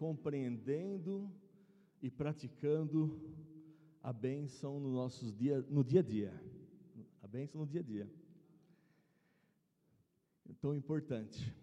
[0.00, 1.30] compreendendo
[2.00, 3.20] e praticando
[4.02, 6.32] a bênção no, nossos dia, no dia a dia.
[7.22, 8.10] A bênção no dia a dia.
[10.48, 11.54] É tão importante.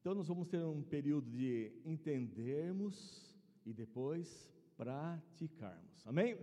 [0.00, 3.36] Então, nós vamos ter um período de entendermos
[3.66, 6.06] e depois praticarmos.
[6.06, 6.38] Amém?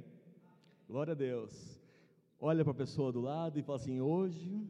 [0.88, 1.82] Glória a Deus.
[2.40, 4.70] Olha para a pessoa do lado e fala assim: hoje,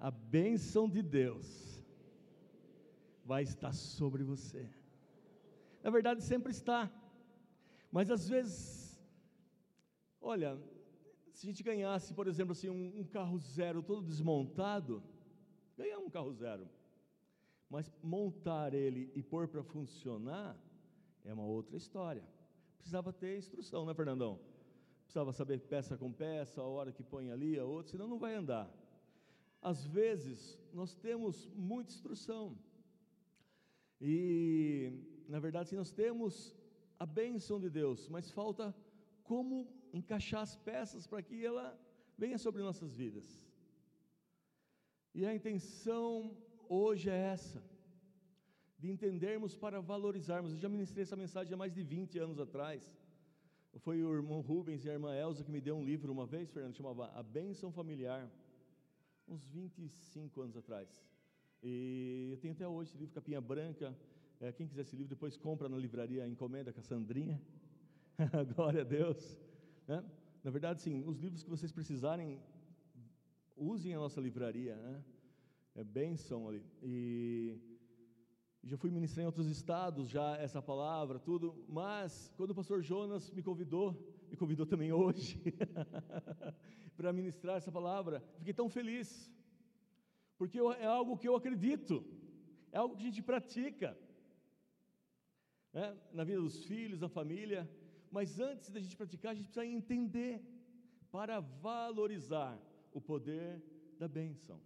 [0.00, 1.67] a bênção de Deus
[3.28, 4.66] vai estar sobre você.
[5.82, 6.90] Na verdade, sempre está.
[7.92, 8.98] Mas às vezes,
[10.18, 10.58] olha,
[11.34, 15.02] se a gente ganhasse, por exemplo, assim, um, um carro zero todo desmontado,
[15.76, 16.66] ganhar um carro zero,
[17.68, 20.56] mas montar ele e pôr para funcionar
[21.22, 22.24] é uma outra história.
[22.78, 24.40] Precisava ter instrução, né, Fernandão?
[25.02, 28.34] Precisava saber peça com peça, a hora que põe ali, a outra, senão não vai
[28.34, 28.66] andar.
[29.60, 32.56] Às vezes, nós temos muita instrução.
[34.00, 34.92] E,
[35.28, 36.54] na verdade, sim, nós temos
[36.98, 38.74] a bênção de Deus, mas falta
[39.24, 41.78] como encaixar as peças para que ela
[42.16, 43.26] venha sobre nossas vidas.
[45.14, 46.36] E a intenção
[46.68, 47.62] hoje é essa,
[48.78, 50.52] de entendermos para valorizarmos.
[50.52, 52.88] Eu já ministrei essa mensagem há mais de 20 anos atrás.
[53.78, 56.50] Foi o irmão Rubens e a irmã Elza que me deu um livro uma vez,
[56.50, 58.30] Fernando, chamava A Bênção Familiar,
[59.26, 60.88] uns 25 anos atrás.
[61.62, 63.96] E eu tenho até hoje esse livro, capinha branca.
[64.40, 67.40] É, quem quiser esse livro, depois compra na livraria, encomenda com a Sandrinha.
[68.54, 69.38] Glória a Deus.
[69.86, 70.04] Né?
[70.44, 72.40] Na verdade, sim, os livros que vocês precisarem,
[73.56, 74.76] usem a nossa livraria.
[74.76, 75.02] Né?
[75.74, 76.64] É bênção ali.
[76.82, 77.58] E
[78.62, 83.30] já fui ministrar em outros estados já essa palavra, tudo, mas quando o pastor Jonas
[83.30, 83.96] me convidou,
[84.30, 85.40] me convidou também hoje
[86.96, 89.32] para ministrar essa palavra, fiquei tão feliz,
[90.38, 92.04] porque é algo que eu acredito,
[92.70, 93.98] é algo que a gente pratica,
[95.72, 95.96] né?
[96.12, 97.68] na vida dos filhos, na família,
[98.10, 100.40] mas antes da gente praticar, a gente precisa entender
[101.10, 102.58] para valorizar
[102.92, 103.62] o poder
[103.98, 104.60] da bênção.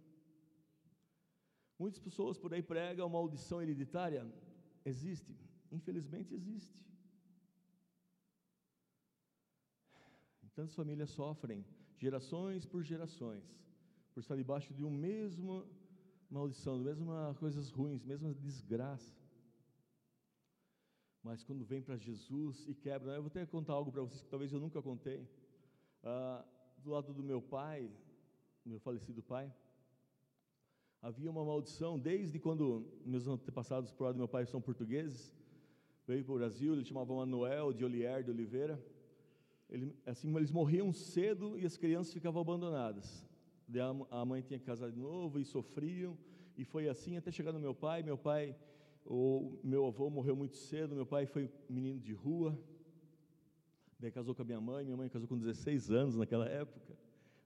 [1.77, 4.25] Muitas pessoas por aí pregam maldição hereditária.
[4.85, 5.35] Existe,
[5.71, 6.83] infelizmente existe.
[10.53, 11.65] Tantas famílias sofrem,
[11.97, 13.43] gerações por gerações,
[14.13, 15.65] por estar debaixo de uma mesma
[16.29, 19.13] maldição, de mesmas coisas ruins, mesma desgraça.
[21.23, 24.29] Mas quando vem para Jesus e quebra, eu vou até contar algo para vocês que
[24.29, 25.27] talvez eu nunca contei.
[26.03, 26.43] Ah,
[26.77, 27.89] do lado do meu pai,
[28.65, 29.51] meu falecido pai,
[31.01, 35.33] havia uma maldição desde quando meus antepassados por lado do meu pai são portugueses,
[36.05, 38.83] veio para o Brasil, ele chamava Manuel de Olier de Oliveira.
[39.69, 43.25] Ele, assim, eles morriam cedo e as crianças ficavam abandonadas.
[44.09, 46.17] A mãe tinha que casar de novo e sofriam,
[46.57, 48.03] e foi assim até chegar no meu pai.
[48.03, 48.55] Meu pai,
[49.05, 52.57] o meu avô morreu muito cedo, meu pai foi menino de rua,
[53.99, 56.97] daí casou com a minha mãe, minha mãe casou com 16 anos naquela época,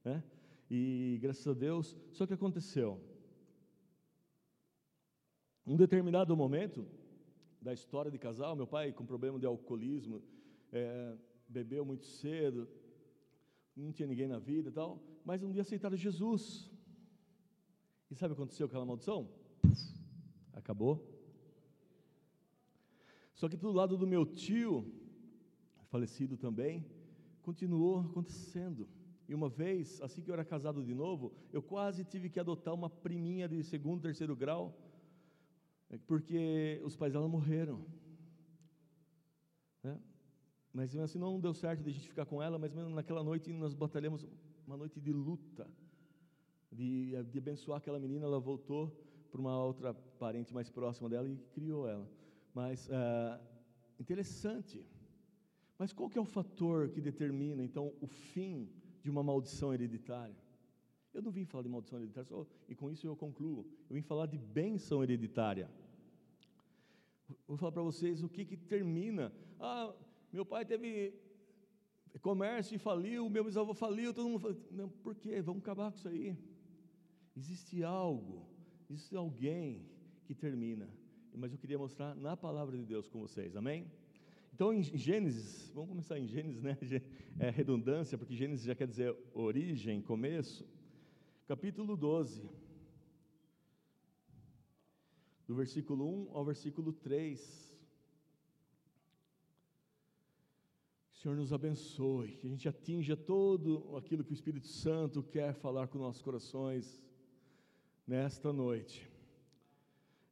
[0.04, 0.24] né?
[0.70, 3.00] E graças a Deus, só que aconteceu,
[5.66, 6.86] um determinado momento
[7.62, 10.22] da história de casal, meu pai com problema de alcoolismo,
[10.72, 11.16] é,
[11.48, 12.68] bebeu muito cedo,
[13.82, 16.70] não tinha ninguém na vida e tal, mas um dia aceitaram Jesus.
[18.10, 19.30] E sabe o que aconteceu com aquela maldição?
[20.68, 21.02] acabou.
[23.34, 24.92] Só que do lado do meu tio,
[25.86, 26.86] falecido também,
[27.42, 28.90] continuou acontecendo.
[29.30, 32.74] E uma vez, assim que eu era casado de novo, eu quase tive que adotar
[32.74, 34.78] uma priminha de segundo, terceiro grau,
[35.90, 37.86] é porque os pais dela morreram.
[39.84, 39.98] Né?
[40.78, 43.74] Mas assim não deu certo de a gente ficar com ela, mas naquela noite nós
[43.74, 44.24] batalhamos
[44.68, 45.68] uma noite de luta,
[46.72, 48.28] de, de abençoar aquela menina.
[48.28, 48.96] Ela voltou
[49.32, 52.08] para uma outra parente mais próxima dela e criou ela.
[52.54, 53.42] Mas é,
[54.00, 54.86] interessante.
[55.80, 58.70] Mas qual que é o fator que determina então o fim
[59.02, 60.38] de uma maldição hereditária?
[61.12, 63.66] Eu não vim falar de maldição hereditária, só, e com isso eu concluo.
[63.90, 65.72] Eu vim falar de bênção hereditária.
[67.48, 69.34] Vou falar para vocês o que, que termina.
[69.60, 69.92] Ah,
[70.38, 71.16] meu pai teve
[72.22, 74.62] comércio e faliu, meu bisavô faliu, todo mundo faliu.
[74.70, 75.42] Não, por quê?
[75.42, 76.38] Vamos acabar com isso aí.
[77.36, 78.46] Existe algo,
[78.88, 79.90] existe alguém
[80.26, 80.88] que termina.
[81.34, 83.92] Mas eu queria mostrar na palavra de Deus com vocês, amém?
[84.54, 86.78] Então, em Gênesis, vamos começar em Gênesis, né?
[87.40, 90.68] É redundância, porque Gênesis já quer dizer origem, começo
[91.48, 92.50] capítulo 12,
[95.48, 97.68] do versículo 1 ao versículo 3.
[101.07, 105.24] Que o Senhor nos abençoe, que a gente atinja todo aquilo que o Espírito Santo
[105.24, 107.02] quer falar com nossos corações
[108.06, 109.10] nesta noite.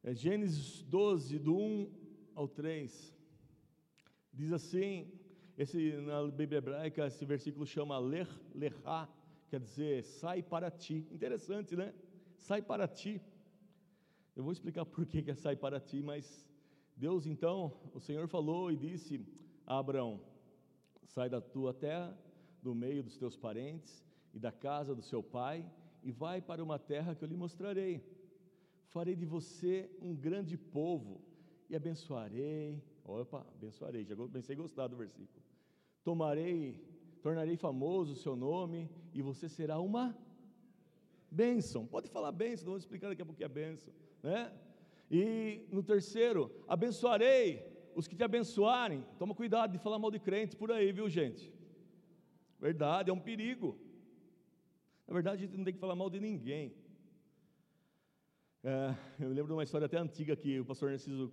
[0.04, 1.90] É Gênesis 12, do 1
[2.36, 3.12] ao 3,
[4.32, 5.10] diz assim:
[5.58, 9.08] esse, na Bíblia hebraica, esse versículo chama ler, lerá,
[9.48, 11.04] quer dizer, sai para ti.
[11.10, 11.92] Interessante, né?
[12.36, 13.20] Sai para ti.
[14.36, 16.46] Eu vou explicar por que é sai para ti, mas
[16.96, 19.20] Deus então, o Senhor falou e disse
[19.66, 20.35] a Abraão:
[21.06, 22.16] sai da tua terra,
[22.62, 24.04] do meio dos teus parentes
[24.34, 25.64] e da casa do seu pai,
[26.02, 28.04] e vai para uma terra que eu lhe mostrarei.
[28.88, 31.20] Farei de você um grande povo
[31.68, 32.82] e abençoarei.
[33.04, 35.46] Opa, abençoarei, já pensei gostar do versículo
[36.06, 36.80] tomarei,
[37.20, 40.16] tornarei famoso o seu nome e você será uma
[41.28, 41.84] bênção.
[41.84, 43.92] Pode falar bênção, vamos explicar daqui a pouco que é bênção,
[44.22, 44.52] né?
[45.10, 49.00] E no terceiro, abençoarei os que te abençoarem.
[49.18, 51.52] Toma cuidado de falar mal de crentes por aí, viu, gente?
[52.60, 53.68] Verdade, é um perigo.
[55.08, 56.72] Na verdade, a gente não tem que falar mal de ninguém.
[58.62, 61.32] É, eu lembro de uma história até antiga que o pastor Narciso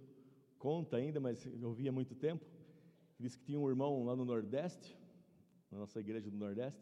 [0.58, 2.44] conta ainda, mas eu ouvi há muito tempo
[3.24, 4.98] disse que tinha um irmão lá no Nordeste,
[5.72, 6.82] na nossa igreja do Nordeste,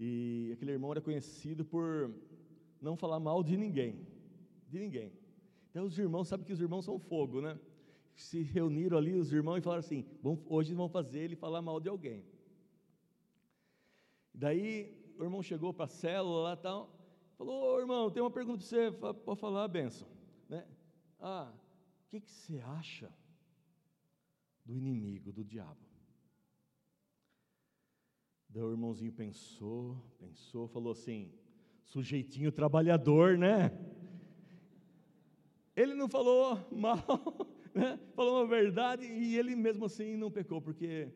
[0.00, 2.12] e aquele irmão era conhecido por
[2.80, 4.04] não falar mal de ninguém,
[4.68, 5.12] de ninguém.
[5.70, 7.58] Então os irmãos, sabe que os irmãos são fogo, né?
[8.14, 10.06] Se reuniram ali os irmãos e falaram assim:
[10.46, 12.24] hoje vão fazer ele falar mal de alguém.
[14.32, 16.90] Daí o irmão chegou para a célula lá tal,
[17.36, 18.92] falou: Ô irmão, tem uma pergunta para você,
[19.24, 20.08] pode falar a benção.
[20.48, 20.66] Né?
[21.18, 21.52] Ah,
[22.06, 23.12] o que, que você acha
[24.64, 25.76] do inimigo, do diabo.
[28.48, 31.32] Daí o irmãozinho pensou, pensou, falou assim:
[31.82, 33.70] sujeitinho trabalhador, né?
[35.76, 37.04] Ele não falou mal,
[37.74, 37.98] né?
[38.14, 41.08] falou uma verdade e ele mesmo assim não pecou, porque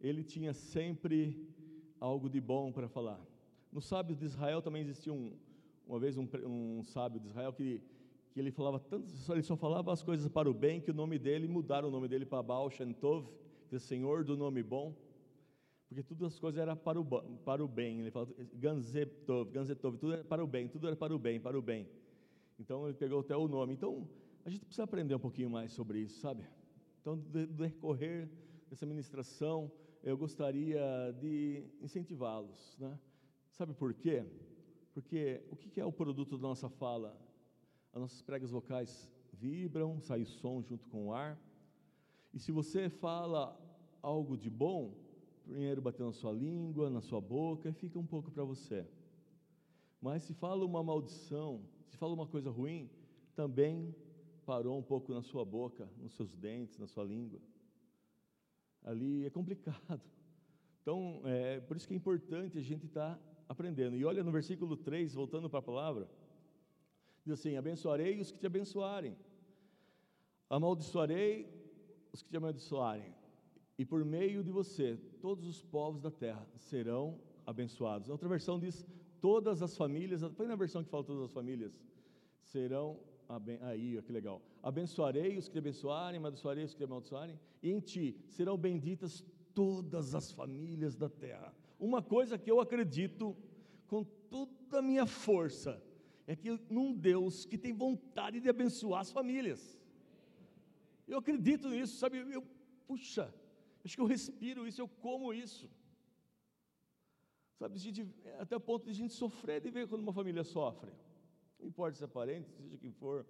[0.00, 1.46] ele tinha sempre
[2.00, 3.20] algo de bom para falar.
[3.72, 5.36] No sábio de Israel também existia um,
[5.86, 7.82] uma vez um, um sábio de Israel que
[8.38, 11.18] que ele falava tanto, ele só falava as coisas para o bem, que o nome
[11.18, 13.26] dele, mudaram o nome dele para Baal Shem Tov,
[13.68, 14.94] que é Senhor do nome bom,
[15.88, 17.04] porque todas as coisas eram para o,
[17.44, 21.12] para o bem, ele falava Ganzetov, Ganzetov, tudo era para o bem, tudo era para
[21.12, 21.88] o bem, para o bem.
[22.60, 23.72] Então ele pegou até o nome.
[23.72, 24.06] Então
[24.48, 26.42] a gente precisa aprender um pouquinho mais sobre isso, sabe?
[27.02, 28.26] Então, do decorrer
[28.70, 29.70] dessa ministração,
[30.02, 30.80] eu gostaria
[31.20, 32.98] de incentivá-los, né?
[33.50, 34.24] Sabe por quê?
[34.94, 37.14] Porque o que é o produto da nossa fala?
[37.92, 41.38] as nossas pregas vocais vibram, sai som junto com o ar.
[42.32, 43.54] E se você fala
[44.00, 44.94] algo de bom,
[45.44, 48.86] primeiro bateu na sua língua, na sua boca, fica um pouco para você.
[50.00, 52.88] Mas se fala uma maldição, se fala uma coisa ruim,
[53.34, 53.94] também
[54.50, 57.40] parou um pouco na sua boca, nos seus dentes, na sua língua.
[58.82, 60.00] Ali é complicado.
[60.80, 63.94] Então, é por isso que é importante a gente estar tá aprendendo.
[63.94, 66.08] E olha no versículo 3, voltando para a palavra,
[67.28, 69.14] Diz assim: abençoarei os que te abençoarem,
[70.48, 71.46] amaldiçoarei
[72.10, 73.14] os que te amaldiçoarem,
[73.76, 78.08] e por meio de você todos os povos da terra serão abençoados.
[78.08, 78.86] Outra versão diz:
[79.20, 81.78] todas as famílias, foi na versão que fala todas as famílias,
[82.40, 82.98] serão
[83.62, 84.42] aí, que legal.
[84.62, 89.24] Abençoarei os que te abençoarem, amaldiçoarei os que te amaldiçoarem, e em ti serão benditas
[89.54, 91.54] todas as famílias da terra.
[91.78, 93.36] Uma coisa que eu acredito
[93.86, 95.82] com toda a minha força
[96.26, 99.78] é que num Deus que tem vontade de abençoar as famílias.
[101.06, 102.18] Eu acredito nisso, sabe?
[102.18, 102.44] Eu,
[102.86, 103.34] puxa,
[103.84, 105.70] acho que eu respiro isso, eu como isso.
[107.58, 108.06] Sabe, gente,
[108.38, 110.92] até o ponto de a gente sofrer de ver quando uma família sofre.
[111.58, 113.26] Não importa se é parente, seja quem for.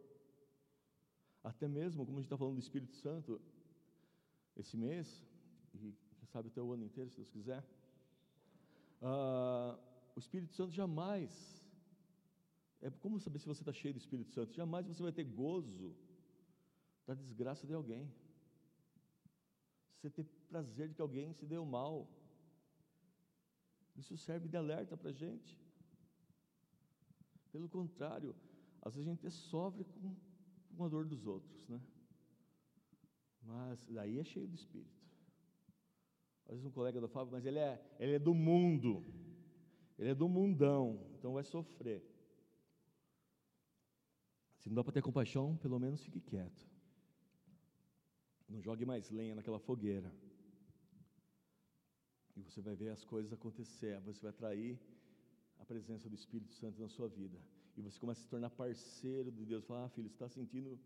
[1.43, 3.41] Até mesmo, como a gente está falando do Espírito Santo,
[4.57, 5.25] esse mês,
[5.75, 7.65] e quem sabe até o ano inteiro, se Deus quiser,
[9.03, 9.79] uh,
[10.17, 11.59] o Espírito Santo jamais
[12.81, 14.55] é como saber se você está cheio do Espírito Santo?
[14.55, 15.97] Jamais você vai ter gozo
[17.07, 18.13] da desgraça de alguém.
[19.97, 22.09] Você ter prazer de que alguém se deu mal.
[23.97, 25.59] Isso serve de alerta para a gente.
[27.51, 28.35] Pelo contrário,
[28.83, 30.15] às vezes a gente sofre com,
[30.77, 31.81] com a dor dos outros, né?
[33.43, 34.99] Mas daí é cheio do Espírito.
[36.45, 39.05] Às vezes um colega da Fábio, mas ele é, ele é do mundo,
[39.99, 42.03] ele é do mundão, então vai sofrer.
[44.59, 46.67] Se não dá para ter compaixão, pelo menos fique quieto.
[48.49, 50.13] Não jogue mais lenha naquela fogueira.
[52.35, 54.81] E você vai ver as coisas acontecer, você vai atrair
[55.59, 57.39] a presença do Espírito Santo na sua vida.
[57.77, 59.65] E você começa a se tornar parceiro de Deus.
[59.65, 60.79] Fala, ah, filho, você está sentindo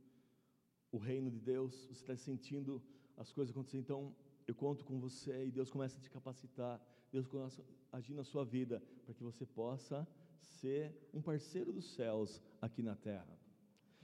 [0.90, 2.82] o reino de Deus, você está sentindo
[3.16, 4.14] as coisas acontecer, então
[4.46, 8.24] eu conto com você e Deus começa a te capacitar, Deus começa a agir na
[8.24, 10.06] sua vida, para que você possa
[10.38, 13.38] ser um parceiro dos céus aqui na terra.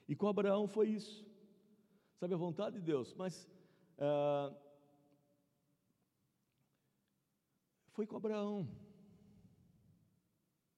[0.09, 1.27] E com Abraão foi isso.
[2.19, 3.47] sabe a vontade de Deus, mas
[3.99, 4.55] ah,
[7.91, 8.67] foi com Abraão,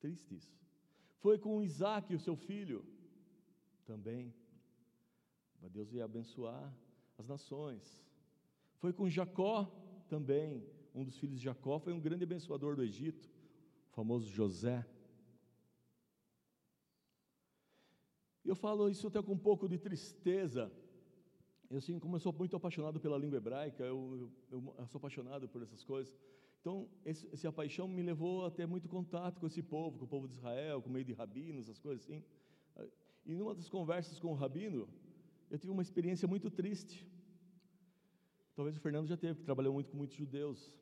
[0.05, 0.53] triste isso.
[1.19, 2.85] Foi com Isaac, o seu filho,
[3.85, 4.35] também.
[5.61, 6.67] Mas Deus ia abençoar
[7.19, 7.85] as nações.
[8.77, 9.57] Foi com Jacó
[10.09, 13.29] também, um dos filhos de Jacó, foi um grande abençoador do Egito,
[13.91, 14.87] o famoso José.
[18.45, 20.73] Eu falo isso até com um pouco de tristeza.
[21.69, 25.49] Eu, assim, como eu sou muito apaixonado pela língua hebraica, eu, eu, eu sou apaixonado
[25.49, 26.13] por essas coisas.
[26.61, 30.09] Então, esse, essa paixão me levou a ter muito contato com esse povo, com o
[30.09, 32.23] povo de Israel, com o meio de rabinos, essas coisas assim.
[33.25, 34.89] E numa das conversas com o rabino,
[35.51, 37.07] eu tive uma experiência muito triste.
[38.55, 40.73] Talvez o Fernando já teve, que trabalhou muito com muitos judeus.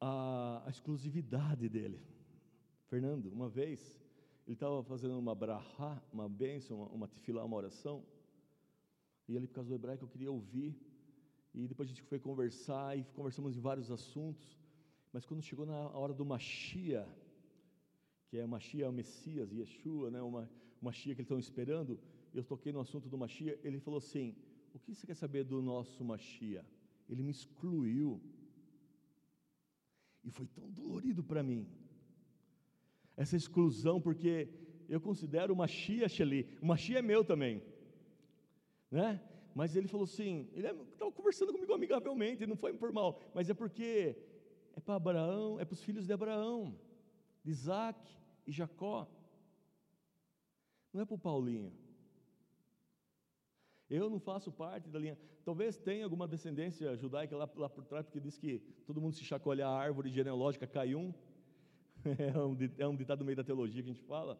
[0.00, 2.00] A, a exclusividade dele.
[2.86, 3.98] Fernando, uma vez,
[4.46, 8.04] ele estava fazendo uma brahá, uma bênção, uma, uma tefilá, uma oração,
[9.26, 10.78] e ele, por causa do hebraico, eu queria ouvir,
[11.52, 14.56] e depois a gente foi conversar, e conversamos em vários assuntos,
[15.12, 17.06] mas quando chegou na hora do Machia,
[18.28, 21.98] que é o Machia, o Messias, Yeshua, né, uma, o Machia que eles estão esperando,
[22.34, 24.34] eu toquei no assunto do Machia, ele falou assim,
[24.74, 26.64] o que você quer saber do nosso Machia?
[27.08, 28.20] Ele me excluiu,
[30.24, 31.66] e foi tão dolorido para mim,
[33.16, 34.48] essa exclusão, porque
[34.88, 37.62] eu considero o Mashiach ali, o Mashiach é meu também,
[38.90, 39.20] né?
[39.54, 43.54] Mas ele falou assim, ele estava conversando comigo amigavelmente, não foi por mal, mas é
[43.54, 44.16] porque
[44.76, 46.78] é para Abraão, é para os filhos de Abraão,
[47.42, 47.98] de Isaac
[48.46, 49.08] e Jacó,
[50.92, 51.72] não é para o Paulinho.
[53.88, 55.18] Eu não faço parte da linha.
[55.44, 59.24] Talvez tenha alguma descendência judaica lá, lá por trás, porque diz que todo mundo se
[59.24, 61.14] chacoalha a árvore genealógica, cai um.
[62.18, 64.38] é, um, é um ditado meio da teologia que a gente fala,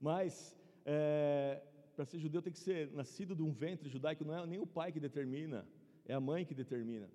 [0.00, 1.62] mas é,
[1.94, 4.66] para ser judeu tem que ser nascido de um ventre judaico, não é nem o
[4.66, 5.66] pai que determina,
[6.06, 7.08] é a mãe que determina.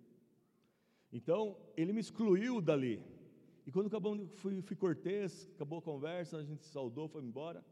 [1.11, 3.03] Então, ele me excluiu dali.
[3.65, 7.65] E quando acabou, fui, fui cortês, acabou a conversa, a gente se saudou, foi embora.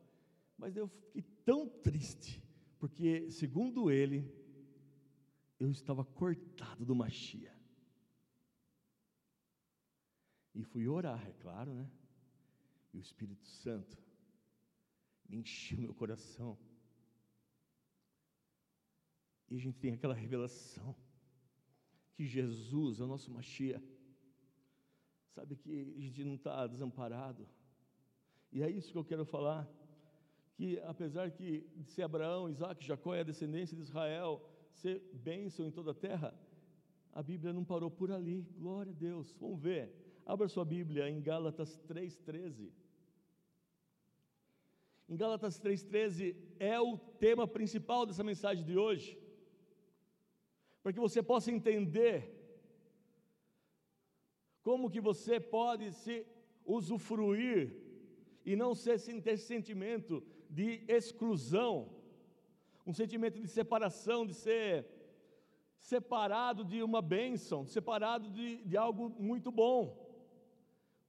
[0.58, 2.42] Mas eu fiquei tão triste,
[2.80, 4.30] porque, segundo ele,
[5.60, 7.54] eu estava cortado do Machia.
[10.54, 11.90] E fui orar, é claro, né?
[12.94, 13.98] E o Espírito Santo
[15.28, 16.58] me encheu meu coração.
[19.50, 20.96] E a gente tem aquela revelação
[22.16, 23.82] que Jesus é o nosso Machia.
[25.34, 27.48] Sabe que a gente não está desamparado.
[28.52, 29.70] E é isso que eu quero falar.
[30.56, 34.42] Que apesar que de ser Abraão, Isaac, Jacó é a descendência de Israel,
[34.72, 36.34] ser bênção em toda a terra,
[37.12, 38.42] a Bíblia não parou por ali.
[38.58, 39.36] Glória a Deus.
[39.40, 39.94] Vamos ver.
[40.26, 42.72] Abra sua Bíblia em Gálatas 3,13.
[45.08, 49.18] Em Gálatas 3,13 é o tema principal dessa mensagem de hoje,
[50.86, 52.18] para que você possa entender
[54.62, 56.28] como que você pode se
[56.64, 57.76] usufruir
[58.46, 61.90] e não ser, ter sentimento de exclusão,
[62.86, 64.86] um sentimento de separação, de ser
[65.80, 69.82] separado de uma bênção, separado de, de algo muito bom.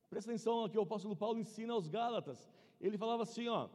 [0.09, 2.51] Presta atenção aqui, o apóstolo Paulo ensina aos Gálatas.
[2.81, 3.69] Ele falava assim: ó,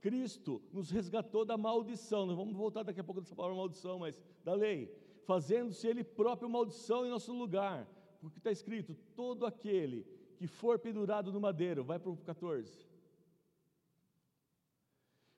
[0.00, 2.26] Cristo nos resgatou da maldição.
[2.26, 4.92] Nós vamos voltar daqui a pouco dessa palavra maldição, mas da lei,
[5.24, 7.88] fazendo-se Ele próprio maldição em nosso lugar,
[8.20, 12.86] porque está escrito: todo aquele que for pendurado no madeiro, vai para o 14.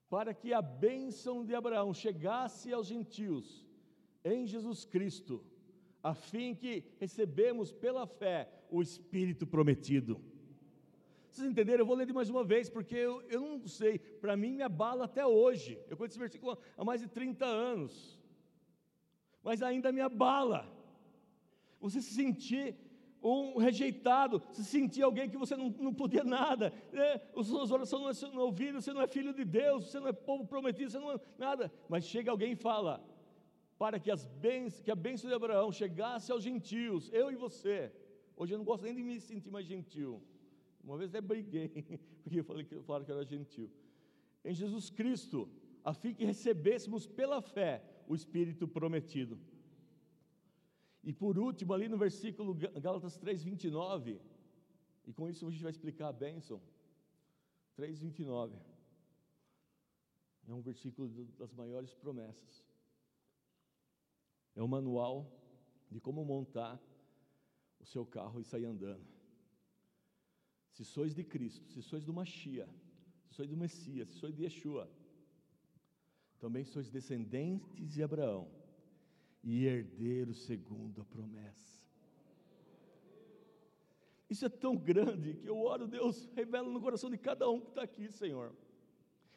[0.08, 3.66] Para que a bênção de Abraão chegasse aos gentios
[4.24, 5.44] em Jesus Cristo,
[6.02, 10.20] a fim que recebemos pela fé o Espírito prometido.
[11.30, 11.80] Vocês entenderam?
[11.82, 14.62] Eu vou ler de mais uma vez, porque eu, eu não sei, para mim me
[14.62, 15.78] abala até hoje.
[15.88, 18.15] Eu conheço esse versículo há mais de 30 anos,
[19.46, 20.60] mas ainda me abala.
[21.80, 22.74] Você se sentir
[23.22, 27.20] um rejeitado, se sentir alguém que você não, não podia nada, né?
[27.36, 30.08] as suas orações não, é, não ouviram, você não é filho de Deus, você não
[30.08, 31.72] é povo prometido, você não é nada.
[31.88, 33.00] Mas chega alguém e fala,
[33.78, 37.92] para que, as bens, que a bênção de Abraão chegasse aos gentios, eu e você.
[38.36, 40.20] Hoje eu não gosto nem de me sentir mais gentil.
[40.82, 41.68] Uma vez até briguei,
[42.24, 43.70] porque eu falei que, falaram que eu era gentil.
[44.44, 45.48] Em Jesus Cristo,
[45.84, 49.38] a fim que recebêssemos pela fé o Espírito prometido.
[51.02, 54.18] E por último, ali no versículo Gálatas 3,29,
[55.06, 56.60] e com isso a gente vai explicar a bênção.
[57.78, 58.52] 3,29.
[60.48, 61.08] É um versículo
[61.38, 62.64] das maiores promessas.
[64.54, 65.30] É um manual
[65.90, 66.80] de como montar
[67.78, 69.06] o seu carro e sair andando.
[70.72, 72.68] Se sois de Cristo, se sois do Machia,
[73.28, 74.90] se sois do Messias, se sois de Yeshua,
[76.38, 78.48] também sois descendentes de Abraão
[79.42, 81.76] e herdeiro segundo a promessa.
[84.28, 87.68] Isso é tão grande que eu oro, Deus, revela no coração de cada um que
[87.68, 88.52] está aqui, Senhor,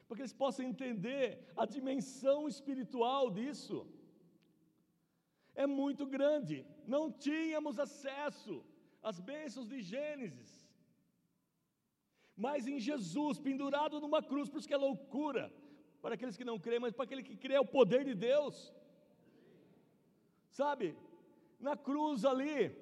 [0.08, 1.24] para que eles possam entender
[1.56, 3.86] a dimensão espiritual disso.
[5.54, 8.64] É muito grande, não tínhamos acesso
[9.04, 10.68] às bênçãos de Gênesis,
[12.36, 15.54] mas em Jesus, pendurado numa cruz, por isso que é loucura
[16.02, 18.74] para aqueles que não creem, mas para aquele que crê é o poder de Deus.
[20.50, 20.96] Sabe,
[21.60, 22.76] na cruz ali,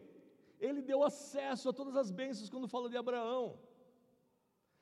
[0.59, 3.59] ele deu acesso a todas as bênçãos quando fala de Abraão.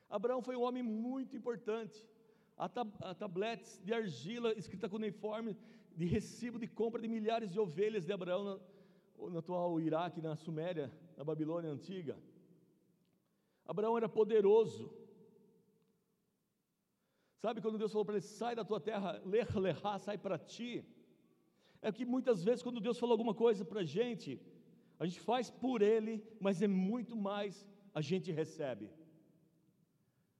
[0.10, 2.06] Abraão foi um homem muito importante.
[2.58, 2.90] Há, tab
[3.20, 5.58] tabletes de argila escrita com uniforme
[5.96, 8.44] de recibo de compra de milhares de ovelhas de Abraão
[9.18, 12.18] no, no atual Iraque, na Suméria, na Babilônia antiga.
[13.66, 14.94] Abraão era poderoso.
[17.44, 20.72] Sabe quando Deus falou para ele: sai da tua terra, lech lechá, sai para ti.
[21.82, 24.42] É que muitas vezes, quando Deus falou alguma coisa para a gente,
[25.00, 28.90] a gente faz por Ele, mas é muito mais a gente recebe.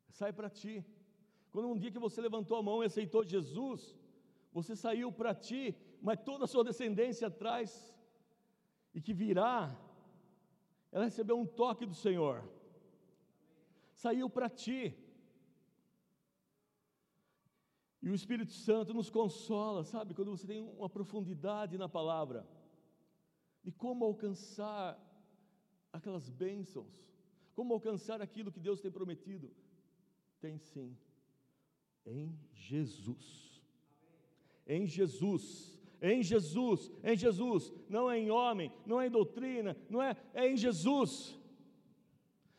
[0.10, 0.76] Sai para ti.
[1.52, 3.96] Quando um dia que você levantou a mão e aceitou Jesus,
[4.58, 5.64] você saiu para ti,
[6.02, 7.70] mas toda a sua descendência atrás,
[8.94, 9.56] e que virá,
[10.92, 12.44] ela recebeu um toque do Senhor.
[13.94, 14.80] Saiu para ti.
[18.06, 22.48] E o Espírito Santo nos consola, sabe, quando você tem uma profundidade na palavra
[23.64, 24.96] de como alcançar
[25.92, 27.04] aquelas bênçãos,
[27.56, 29.50] como alcançar aquilo que Deus tem prometido?
[30.40, 30.96] Tem sim,
[32.06, 33.26] em Jesus.
[34.68, 40.00] Em Jesus, em Jesus, em Jesus, não é em homem, não é em doutrina, não
[40.00, 41.40] é, é em Jesus.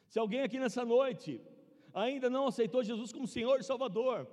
[0.08, 1.40] Se alguém aqui nessa noite
[1.94, 4.28] ainda não aceitou Jesus como Senhor e Salvador,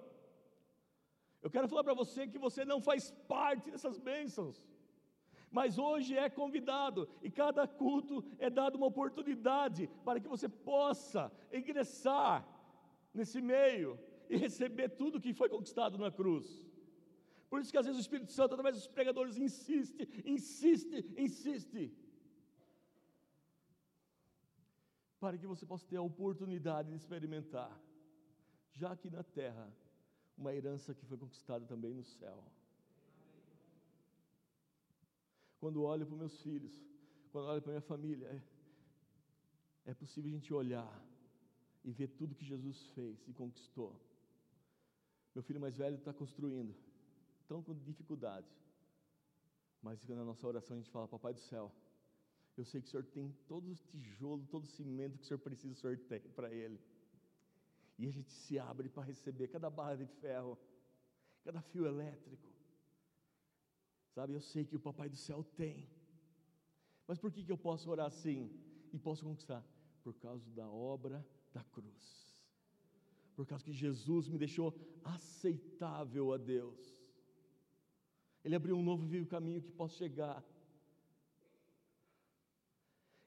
[1.44, 4.64] eu quero falar para você que você não faz parte dessas bênçãos
[5.58, 11.32] mas hoje é convidado e cada culto é dado uma oportunidade para que você possa
[11.60, 12.44] ingressar
[13.14, 16.48] nesse meio e receber tudo que foi conquistado na cruz.
[17.52, 21.96] Por isso que às vezes o Espírito Santo, através dos pregadores, insiste, insiste, insiste.
[25.20, 27.72] Para que você possa ter a oportunidade de experimentar,
[28.72, 29.72] já aqui na terra,
[30.38, 32.44] uma herança que foi conquistada também no céu
[35.64, 36.74] quando olho para meus filhos,
[37.32, 40.94] quando olho para minha família, é, é possível a gente olhar
[41.86, 43.96] e ver tudo que Jesus fez e conquistou.
[45.34, 46.76] Meu filho mais velho está construindo,
[47.48, 48.46] tão com dificuldade,
[49.82, 51.72] mas na nossa oração a gente fala: Papai do céu,
[52.58, 55.40] eu sei que o Senhor tem todos os tijolos, todo o cimento que o Senhor
[55.40, 56.78] precisa, o Senhor tem para ele.
[57.98, 60.58] E a gente se abre para receber cada barra de ferro,
[61.44, 62.54] cada fio elétrico,
[64.14, 65.90] Sabe, eu sei que o Papai do céu tem.
[67.08, 68.50] Mas por que, que eu posso orar assim
[68.92, 69.66] e posso conquistar?
[70.04, 72.44] Por causa da obra da cruz.
[73.36, 74.72] Por causa que Jesus me deixou
[75.04, 76.80] aceitável a Deus.
[78.44, 80.44] Ele abriu um novo vivo caminho que posso chegar.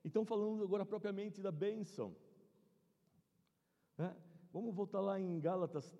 [0.05, 2.15] Então, falando agora propriamente da bênção,
[3.99, 4.17] né?
[4.57, 5.95] Vamos voltar lá em Gálatas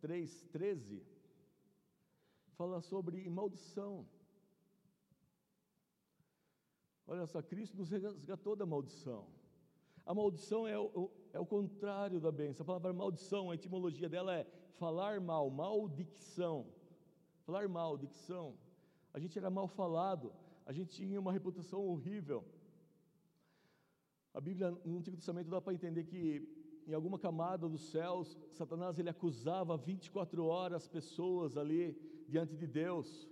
[0.00, 1.02] 3, 13,
[2.56, 4.08] fala sobre maldição.
[7.06, 9.28] Olha só, Cristo nos resgatou da maldição.
[10.06, 12.64] A maldição é o, é o contrário da bênção.
[12.64, 14.46] A palavra maldição, a etimologia dela é
[14.78, 16.66] falar mal, maldicção.
[17.44, 18.56] Falar mal, dicção.
[19.12, 20.32] A gente era mal falado,
[20.64, 22.42] a gente tinha uma reputação horrível.
[24.32, 26.57] A Bíblia, no Antigo Testamento, dá para entender que
[26.88, 31.94] em alguma camada dos céus, Satanás ele acusava 24 horas as pessoas ali
[32.26, 33.28] diante de Deus.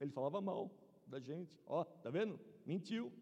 [0.00, 0.70] Ele falava mal
[1.04, 1.60] da gente.
[1.66, 2.38] Ó, tá vendo?
[2.64, 3.12] Mentiu.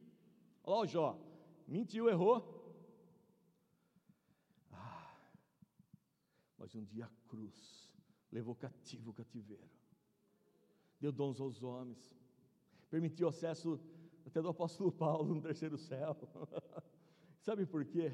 [0.62, 1.18] Olha o Jó.
[1.66, 2.38] Mentiu, errou.
[4.70, 5.16] Ah,
[6.58, 7.90] mas um dia a cruz
[8.30, 9.70] levou cativo o cativeiro.
[11.00, 12.14] Deu dons aos homens.
[12.90, 13.80] Permitiu acesso
[14.26, 16.14] até do apóstolo Paulo no terceiro céu.
[17.40, 18.12] Sabe por quê?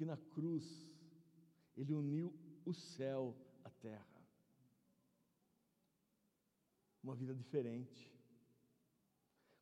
[0.00, 0.90] Porque na cruz
[1.76, 2.32] ele uniu
[2.64, 4.24] o céu à terra.
[7.02, 8.10] Uma vida diferente.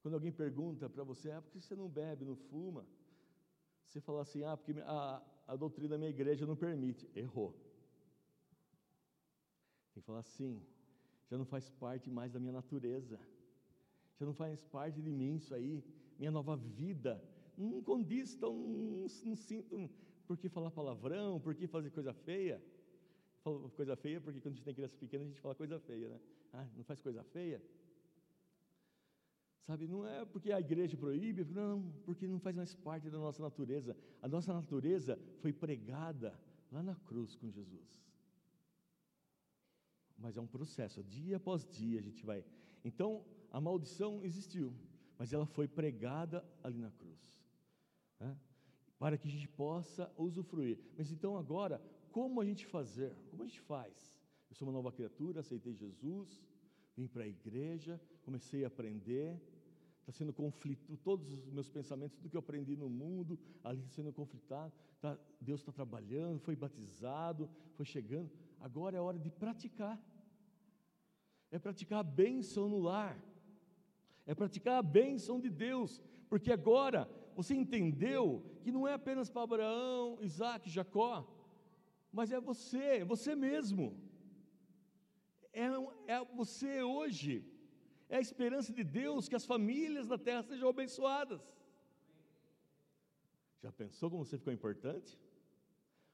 [0.01, 2.87] Quando alguém pergunta para você, ah, por que você não bebe, não fuma?
[3.85, 7.11] Você fala assim, ah, porque a, a doutrina da minha igreja não permite.
[7.17, 7.51] Errou.
[9.93, 10.65] Tem que falar assim,
[11.29, 13.19] já não faz parte mais da minha natureza.
[14.21, 15.83] Já não faz parte de mim isso aí,
[16.17, 17.21] minha nova vida.
[17.57, 19.91] Não condiz, então não, não sinto.
[20.29, 21.41] Por que falar palavrão?
[21.41, 22.63] Por que fazer coisa feia?
[23.75, 26.21] Coisa feia, porque quando a gente tem criança pequena, a gente fala coisa feia, né?
[26.53, 27.63] Ah, não faz coisa feia?
[29.63, 33.43] Sabe, não é porque a igreja proíbe, não, porque não faz mais parte da nossa
[33.43, 33.97] natureza.
[34.21, 36.39] A nossa natureza foi pregada
[36.71, 38.03] lá na cruz com Jesus.
[40.19, 42.45] Mas é um processo, dia após dia a gente vai.
[42.85, 44.75] Então, a maldição existiu,
[45.19, 47.43] mas ela foi pregada ali na cruz,
[48.21, 48.37] né?
[48.99, 50.79] Para que a gente possa usufruir.
[50.97, 51.81] Mas então, agora,
[52.11, 53.15] como a gente fazer?
[53.31, 54.13] Como a gente faz?
[54.51, 56.43] Eu sou uma nova criatura, aceitei Jesus,
[56.97, 59.41] vim para a igreja, comecei a aprender
[60.11, 64.11] está sendo conflito, todos os meus pensamentos, tudo que eu aprendi no mundo, ali sendo
[64.11, 70.01] conflitado, tá, Deus está trabalhando, foi batizado, foi chegando, agora é hora de praticar,
[71.51, 73.23] é praticar a bênção no lar,
[74.25, 77.07] é praticar a bênção de Deus, porque agora
[77.39, 78.23] você entendeu
[78.63, 81.15] que não é apenas para Abraão, Isaac, Jacó,
[82.11, 83.85] mas é você, você mesmo,
[85.53, 85.67] é,
[86.15, 87.35] é você hoje,
[88.09, 91.41] é a esperança de Deus que as famílias da terra sejam abençoadas.
[93.63, 95.17] Já pensou como você ficou importante?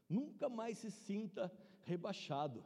[0.06, 1.50] Nunca mais se sinta
[1.84, 2.62] rebaixado,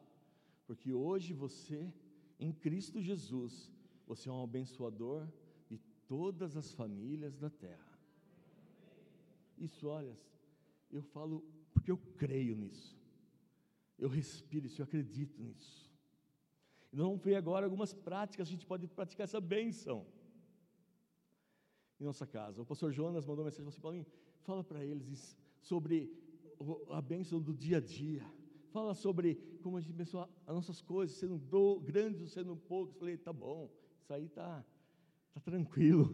[0.67, 1.95] porque hoje você,
[2.41, 3.73] em Cristo Jesus,
[4.05, 5.29] você é um abençoador
[5.71, 7.88] de todas as famílias da terra.
[9.59, 10.17] Isso, olha,
[10.91, 12.97] eu falo porque eu creio nisso,
[13.99, 15.89] eu respiro isso, eu acredito nisso.
[16.93, 20.07] E nós vamos ver agora algumas práticas, a gente pode praticar essa bênção
[22.01, 22.63] em nossa casa.
[22.63, 24.07] O pastor Jonas mandou uma mensagem assim, Paulinho,
[24.43, 26.11] fala para eles sobre
[26.91, 28.25] a bênção do dia a dia.
[28.71, 31.39] Fala sobre como a gente abençoa as nossas coisas, sendo
[31.81, 32.97] grandes ou sendo poucos.
[32.97, 34.65] Falei, tá bom, isso aí tá,
[35.35, 36.13] tá tranquilo.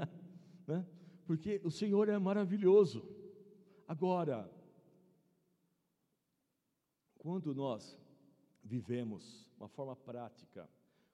[0.66, 0.86] né?
[1.26, 3.08] Porque o Senhor é maravilhoso.
[3.86, 4.50] Agora,
[7.18, 7.98] quando nós
[8.62, 10.68] vivemos, uma forma prática,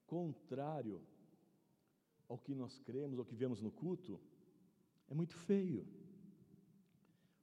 [0.06, 1.00] contrário
[2.28, 4.20] ao que nós cremos, ao que vemos no culto,
[5.08, 5.86] é muito feio,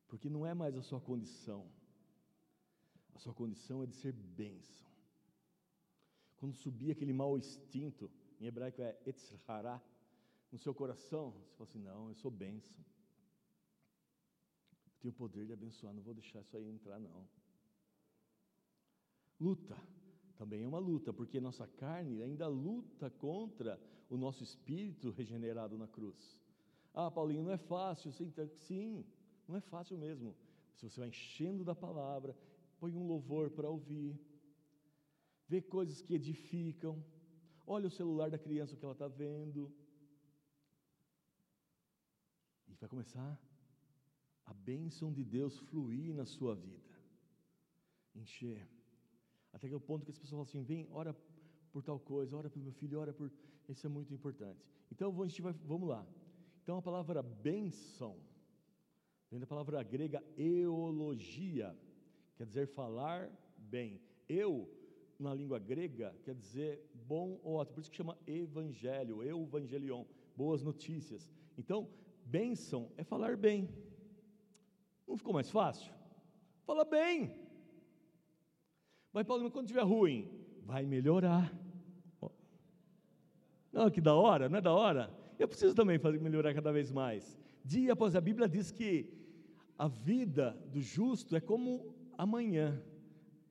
[0.08, 1.70] porque não é mais a sua condição,
[3.14, 4.88] a sua condição é de ser bênção.
[6.38, 9.82] Quando subir aquele mau instinto, em hebraico é etzhará,
[10.52, 12.84] no seu coração, você fala assim: não, eu sou bênção,
[14.86, 17.28] eu tenho o poder de abençoar, não vou deixar isso aí entrar, não.
[19.40, 19.78] Luta,
[20.38, 23.80] também é uma luta, porque nossa carne ainda luta contra
[24.10, 26.40] o nosso espírito regenerado na cruz.
[26.94, 28.12] Ah, Paulinho, não é fácil.
[28.12, 29.06] Sim,
[29.48, 30.36] não é fácil mesmo.
[30.76, 32.36] Se você vai enchendo da palavra,
[32.80, 34.20] põe um louvor para ouvir,
[35.48, 37.04] vê coisas que edificam,
[37.66, 39.72] olha o celular da criança, o que ela está vendo,
[42.68, 43.40] e vai começar
[44.46, 46.96] a bênção de Deus fluir na sua vida,
[48.16, 48.68] encher.
[49.52, 51.16] Até que é o ponto que as pessoas falam assim: vem, ora
[51.72, 53.32] por tal coisa, ora pelo meu filho, ora por.
[53.68, 54.64] Isso é muito importante.
[54.92, 56.06] Então a gente vai, vamos lá.
[56.64, 58.18] Então a palavra bênção
[59.30, 61.78] vem da palavra grega eologia,
[62.38, 64.00] quer dizer falar bem.
[64.30, 64.70] Eu,
[65.20, 70.64] na língua grega, quer dizer bom ou ótimo, por isso que chama evangelho, evangelion, boas
[70.64, 71.30] notícias.
[71.58, 71.90] Então,
[72.28, 73.70] bênção é falar bem.
[75.08, 75.92] Não ficou mais fácil?
[76.66, 77.34] Fala bem.
[79.14, 80.30] Mas, Paulo, quando estiver ruim,
[80.66, 81.52] vai melhorar.
[83.72, 85.16] Não, que da hora, não é da hora?
[85.40, 87.38] Eu preciso também fazer melhorar cada vez mais.
[87.64, 89.14] Dia após a Bíblia diz que
[89.78, 92.82] a vida do justo é como amanhã.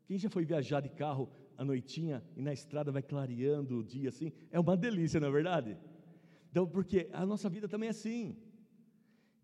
[0.07, 4.09] Quem já foi viajar de carro à noitinha e na estrada vai clareando o dia
[4.09, 5.79] assim, é uma delícia, não é verdade?
[6.51, 8.37] Então, porque a nossa vida também é assim.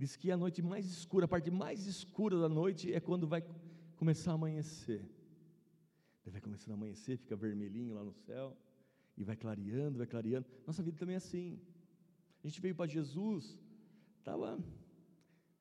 [0.02, 3.40] Diz que a noite mais escura, a parte mais escura da noite é quando vai
[3.94, 5.00] começar a amanhecer.
[6.26, 8.56] Vai começando a amanhecer, fica vermelhinho lá no céu,
[9.16, 10.44] e vai clareando, vai clareando.
[10.66, 11.56] Nossa vida também é assim.
[12.42, 13.56] A gente veio para Jesus,
[14.18, 14.58] estava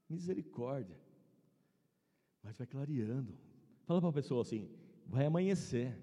[0.09, 0.97] misericórdia,
[2.41, 3.37] mas vai clareando.
[3.85, 4.67] Fala para a pessoa assim:
[5.05, 5.95] vai amanhecer,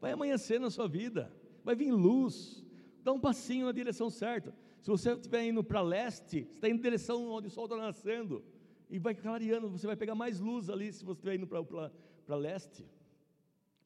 [0.00, 2.64] vai amanhecer na sua vida, vai vir luz,
[3.04, 4.52] dá um passinho na direção certa.
[4.88, 7.76] Se você estiver indo para leste, você está indo em direção onde o sol está
[7.76, 8.42] nascendo,
[8.88, 12.86] e vai clareando, você vai pegar mais luz ali se você estiver indo para leste.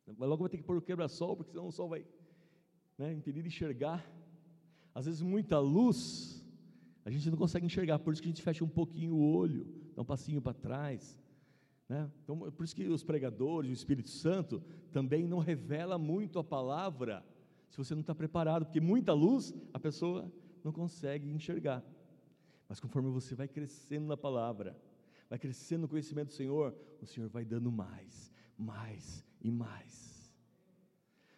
[0.06, 2.06] Mas logo vai ter que pôr o quebra-sol, porque senão o sol vai
[2.96, 4.08] né, impedir de enxergar.
[4.94, 6.40] Às vezes, muita luz,
[7.04, 9.66] a gente não consegue enxergar, por isso que a gente fecha um pouquinho o olho,
[9.96, 11.18] dá um passinho para trás.
[11.88, 12.08] Né?
[12.22, 14.62] Então, é por isso que os pregadores, o Espírito Santo,
[14.92, 17.26] também não revela muito a palavra,
[17.70, 20.30] se você não está preparado, porque muita luz a pessoa
[20.64, 21.84] não consegue enxergar.
[22.68, 24.80] Mas conforme você vai crescendo na palavra,
[25.28, 30.32] vai crescendo no conhecimento do Senhor, o Senhor vai dando mais, mais e mais.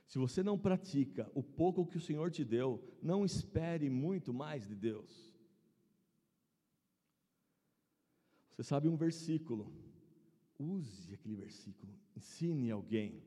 [0.07, 4.67] Se você não pratica o pouco que o Senhor te deu, não espere muito mais
[4.67, 5.35] de Deus.
[8.51, 9.73] Você sabe um versículo,
[10.57, 13.25] use aquele versículo, ensine alguém,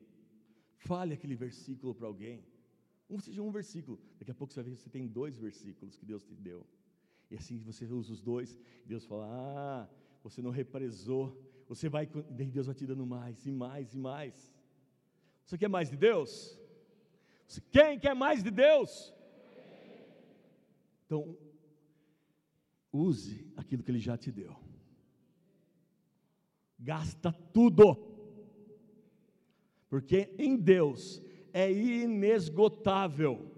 [0.76, 2.42] fale aquele versículo para alguém.
[3.08, 5.96] Um seja um versículo, daqui a pouco você vai ver que você tem dois versículos
[5.96, 6.66] que Deus te deu.
[7.30, 9.88] E assim você usa os dois, Deus fala: Ah,
[10.22, 14.54] você não represou, você vai, daí Deus vai te dando mais e mais e mais.
[15.44, 16.58] Você quer mais de Deus?
[17.70, 19.14] Quem quer mais de Deus?
[21.06, 21.36] Então,
[22.92, 24.54] use aquilo que Ele já te deu.
[26.78, 27.96] Gasta tudo,
[29.88, 33.50] porque em Deus é inesgotável,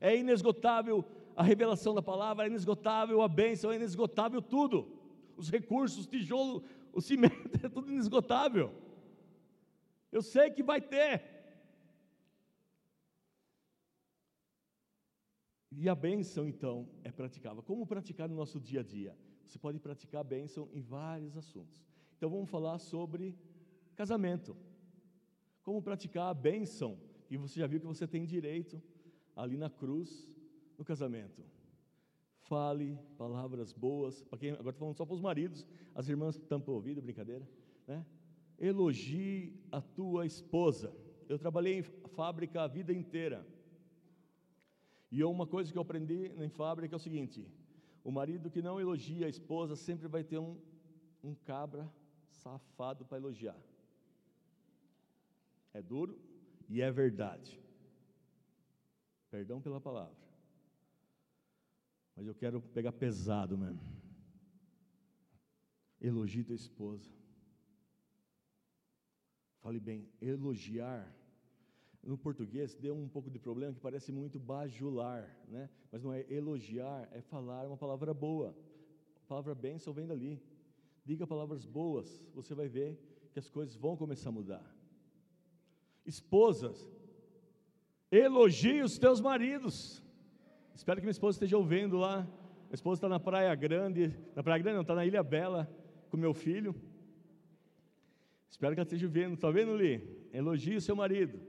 [0.00, 1.04] é inesgotável
[1.36, 4.86] a revelação da palavra, é inesgotável a bênção, é inesgotável tudo,
[5.36, 8.72] os recursos, o tijolo, o cimento, é tudo inesgotável.
[10.10, 11.22] Eu sei que vai ter.
[15.70, 17.62] E a bênção, então, é praticável.
[17.62, 19.16] Como praticar no nosso dia a dia?
[19.46, 21.82] Você pode praticar a bênção em vários assuntos.
[22.16, 23.36] Então vamos falar sobre
[23.96, 24.54] casamento.
[25.62, 26.98] Como praticar a bênção,
[27.30, 28.82] e você já viu que você tem direito
[29.36, 30.30] ali na cruz,
[30.76, 31.42] no casamento.
[32.40, 36.72] Fale palavras boas, para quem, agora estou falando só para os maridos, as irmãs tampam
[36.72, 37.48] o ouvido, brincadeira,
[37.86, 38.04] né?
[38.58, 40.94] Elogie a tua esposa.
[41.28, 43.46] Eu trabalhei em fábrica a vida inteira.
[45.10, 47.46] E uma coisa que eu aprendi em fábrica é o seguinte:
[48.04, 50.56] o marido que não elogia a esposa sempre vai ter um,
[51.22, 51.90] um cabra
[52.30, 53.58] safado para elogiar.
[55.72, 56.18] É duro
[56.68, 57.60] e é verdade.
[59.30, 60.16] Perdão pela palavra.
[62.14, 63.80] Mas eu quero pegar pesado mesmo.
[66.00, 67.10] Elogie tua esposa.
[69.60, 71.10] Fale bem, elogiar
[72.02, 75.70] no português deu um pouco de problema que parece muito bajular, né?
[75.90, 78.56] Mas não é elogiar, é falar uma palavra boa.
[79.24, 80.42] A palavra bênção vem dali.
[81.04, 82.98] Diga palavras boas, você vai ver
[83.32, 84.81] que as coisas vão começar a mudar.
[86.04, 86.90] Esposas,
[88.10, 90.02] elogie os teus maridos.
[90.74, 92.22] Espero que minha esposa esteja ouvindo lá.
[92.64, 95.70] Minha esposa está na Praia Grande, na Praia Grande não, está na Ilha Bela
[96.10, 96.74] com meu filho.
[98.50, 99.34] Espero que ela esteja vendo.
[99.34, 100.28] Está vendo, Li?
[100.32, 101.40] Elogie o seu marido.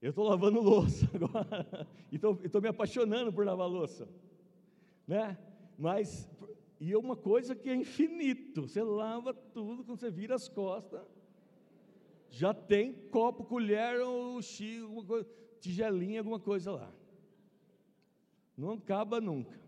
[0.00, 4.08] Eu estou lavando louça agora, e estou me apaixonando por lavar louça,
[5.06, 5.36] né?
[5.76, 6.30] Mas,
[6.80, 11.02] e é uma coisa que é infinito, você lava tudo, quando você vira as costas,
[12.30, 14.40] já tem copo, colher, ou
[15.04, 15.28] coisa,
[15.60, 16.90] tigelinha, alguma coisa lá.
[18.56, 19.58] Não acaba nunca.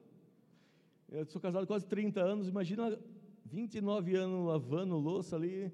[1.10, 2.98] Eu sou casado quase 30 anos, imagina
[3.44, 5.70] 29 anos lavando louça ali,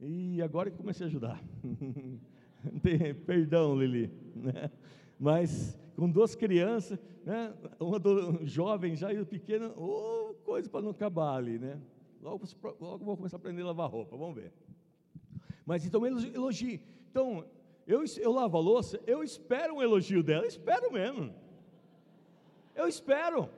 [0.00, 1.42] e agora que comecei a ajudar.
[3.26, 4.12] Perdão, Lili.
[4.34, 4.70] Né?
[5.18, 7.52] Mas com duas crianças, né?
[7.78, 11.80] uma do, jovem já e o pequeno, oh, coisa para não acabar ali, né?
[12.22, 12.46] Logo,
[12.80, 14.52] logo vou começar a aprender a lavar roupa, vamos ver.
[15.70, 16.82] Mas então elogie.
[17.12, 17.46] Então,
[17.86, 21.32] eu, eu lavo a louça, eu espero um elogio dela, eu espero mesmo.
[22.74, 23.48] Eu espero.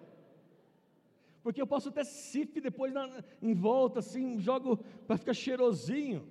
[1.42, 6.28] Porque eu posso até sif depois na, em volta, assim, jogo para ficar cheirosinho.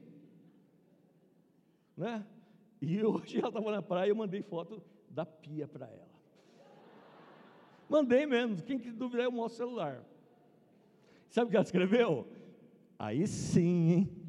[1.98, 2.24] Né?
[2.80, 6.12] E hoje ela estava na praia e eu mandei foto da pia para ela.
[7.90, 10.06] Mandei mesmo, quem que duvidar eu mostro o celular.
[11.28, 12.28] Sabe o que ela escreveu?
[13.00, 14.21] Aí sim, hein?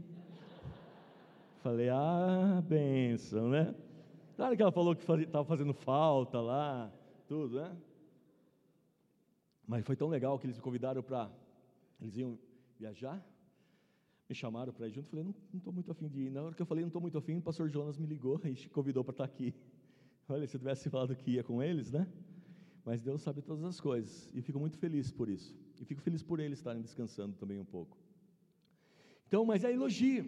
[1.63, 3.75] Falei, ah, benção, né?
[4.37, 6.93] Claro que ela falou que estava fazendo falta lá,
[7.29, 7.77] tudo, né?
[9.67, 11.31] Mas foi tão legal que eles me convidaram para.
[12.01, 12.39] Eles iam
[12.79, 13.25] viajar
[14.33, 16.31] me chamaram para ir junto, falei, não estou muito afim de ir.
[16.31, 18.69] Na hora que eu falei, não estou muito afim, o pastor Jonas me ligou e
[18.71, 19.55] convidou para estar tá aqui.
[20.27, 22.09] Olha, se eu tivesse falado que ia com eles, né?
[22.83, 25.55] Mas Deus sabe todas as coisas, e fico muito feliz por isso.
[25.79, 27.97] E fico feliz por eles estarem descansando também um pouco.
[29.29, 30.25] Então, mas é elogio.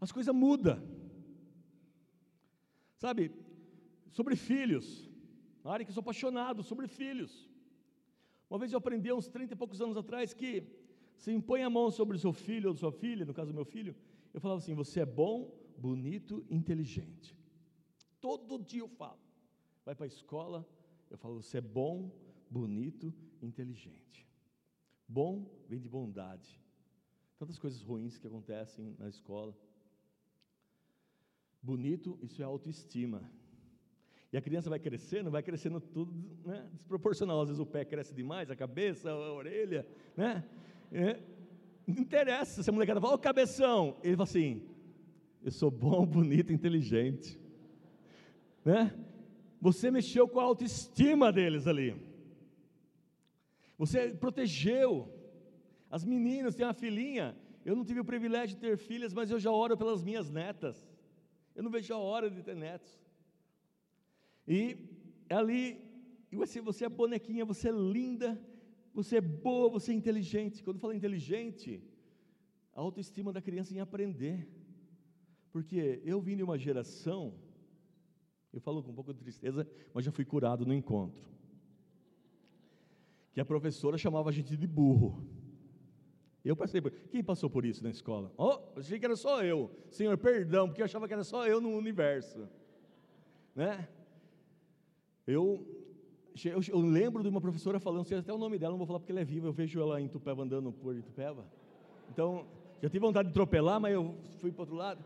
[0.00, 0.82] As coisas mudam.
[2.96, 3.30] Sabe,
[4.10, 5.08] sobre filhos,
[5.62, 7.48] na área que eu sou apaixonado sobre filhos.
[8.48, 10.64] Uma vez eu aprendi, uns 30 e poucos anos atrás, que
[11.16, 13.64] você impõe a mão sobre o seu filho ou sua filha, no caso do meu
[13.64, 13.94] filho,
[14.32, 17.36] eu falava assim: você é bom, bonito, inteligente.
[18.20, 19.20] Todo dia eu falo.
[19.84, 20.66] Vai para a escola,
[21.10, 22.10] eu falo: você é bom,
[22.50, 24.26] bonito, inteligente.
[25.08, 26.60] Bom vem de bondade.
[27.38, 29.56] Tantas coisas ruins que acontecem na escola.
[31.62, 33.30] Bonito, isso é autoestima.
[34.32, 36.12] E a criança vai crescendo, vai crescendo tudo
[36.44, 37.40] né, desproporcional.
[37.40, 40.44] Às vezes o pé cresce demais, a cabeça, a orelha, né?
[40.92, 41.20] É,
[41.86, 43.96] não interessa se molecada fala, ô cabeção.
[44.02, 44.62] Ele fala assim,
[45.42, 47.38] Eu sou bom, bonito, inteligente.
[48.64, 48.92] Né?
[49.60, 51.96] Você mexeu com a autoestima deles ali.
[53.78, 55.12] Você protegeu.
[55.90, 57.36] As meninas têm uma filhinha.
[57.64, 60.86] Eu não tive o privilégio de ter filhas, mas eu já oro pelas minhas netas.
[61.56, 62.92] Eu não vejo a hora de ter netos.
[64.46, 64.76] E
[65.30, 65.80] ali,
[66.30, 68.38] você, você é bonequinha, você é linda,
[68.92, 70.62] você é boa, você é inteligente.
[70.62, 71.82] Quando fala inteligente,
[72.74, 74.46] a autoestima da criança em aprender.
[75.50, 77.34] Porque eu vim de uma geração,
[78.52, 81.24] eu falo com um pouco de tristeza, mas já fui curado no encontro.
[83.32, 85.26] Que a professora chamava a gente de burro.
[86.48, 86.92] Eu passei por.
[87.10, 88.30] Quem passou por isso na escola?
[88.36, 89.68] Oh, achei que era só eu.
[89.90, 92.48] Senhor, perdão, porque eu achava que era só eu no universo.
[93.52, 93.88] Né?
[95.26, 95.66] Eu,
[96.44, 99.00] eu, eu lembro de uma professora falando, sei até o nome dela, não vou falar
[99.00, 101.44] porque ela é viva, eu vejo ela em Tupéva andando por Tupéva.
[102.12, 102.46] Então,
[102.80, 105.04] já tive vontade de atropelar, mas eu fui para o outro lado.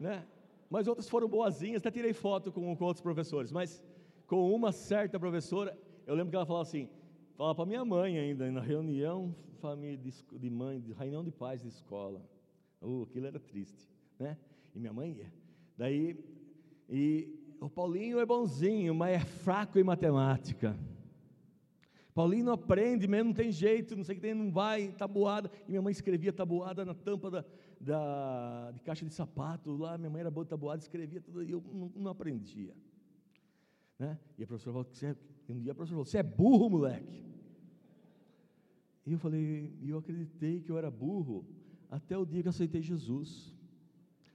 [0.00, 0.26] Né?
[0.68, 3.52] Mas outras foram boazinhas, até tirei foto com, com outros professores.
[3.52, 3.80] Mas
[4.26, 6.88] com uma certa professora, eu lembro que ela falava assim,
[7.42, 11.60] falava para minha mãe ainda, na reunião família de, de mãe, de reunião de pais
[11.60, 12.22] de escola.
[12.80, 14.38] Uh, aquilo era triste, né?
[14.72, 15.32] E minha mãe ia.
[15.76, 16.16] Daí,
[16.88, 20.78] e o Paulinho é bonzinho, mas é fraco em matemática.
[22.14, 25.50] Paulinho não aprende mesmo, não tem jeito, não sei o que tem, não vai, tabuada.
[25.66, 27.44] E minha mãe escrevia tabuada na tampa da,
[27.80, 31.50] da, de caixa de sapato, lá minha mãe era boa de tabuada, escrevia tudo, e
[31.50, 32.72] eu não, não aprendia.
[33.98, 34.16] Né?
[34.38, 35.16] E a professora falou,
[35.48, 37.31] é, um dia a professora falou, você é burro, moleque.
[39.06, 41.44] E eu falei, eu acreditei que eu era burro
[41.90, 43.54] até o dia que aceitei Jesus.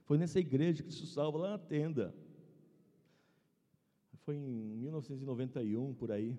[0.04, 2.14] Foi nessa igreja que se salva lá na tenda.
[4.24, 6.38] Foi em 1991 por aí.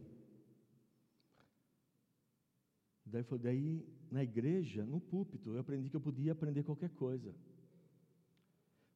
[3.03, 7.35] Daí, foi, daí na igreja, no púlpito, eu aprendi que eu podia aprender qualquer coisa.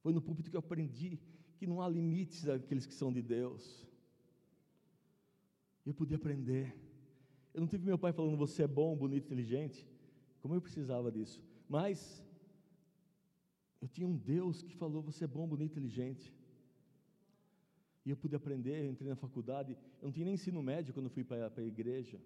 [0.01, 1.19] Foi no púlpito que eu aprendi
[1.57, 3.87] que não há limites àqueles que são de Deus.
[5.85, 6.75] Eu podia aprender.
[7.53, 9.87] Eu não tive meu pai falando você é bom, bonito, inteligente,
[10.41, 11.41] como eu precisava disso.
[11.69, 12.25] Mas
[13.79, 16.33] eu tinha um Deus que falou você é bom, bonito, inteligente.
[18.05, 19.77] E eu pude aprender, eu entrei na faculdade.
[20.01, 22.19] Eu não tinha nem ensino médio quando fui para a igreja.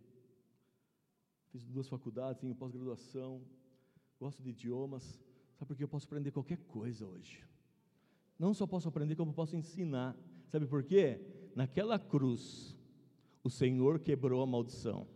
[1.51, 3.41] Fiz duas faculdades, tenho pós-graduação,
[4.19, 5.19] gosto de idiomas.
[5.55, 7.43] Sabe por que eu posso aprender qualquer coisa hoje?
[8.39, 10.15] Não só posso aprender, como posso ensinar.
[10.47, 11.19] Sabe por quê?
[11.55, 12.77] Naquela cruz,
[13.43, 15.07] o Senhor quebrou a maldição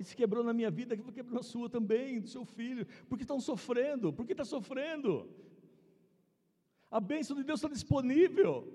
[0.00, 3.38] e se quebrou na minha vida, quebrou na sua também, do seu filho, porque estão
[3.38, 5.28] sofrendo, porque está sofrendo.
[6.90, 8.66] A bênção de Deus está disponível.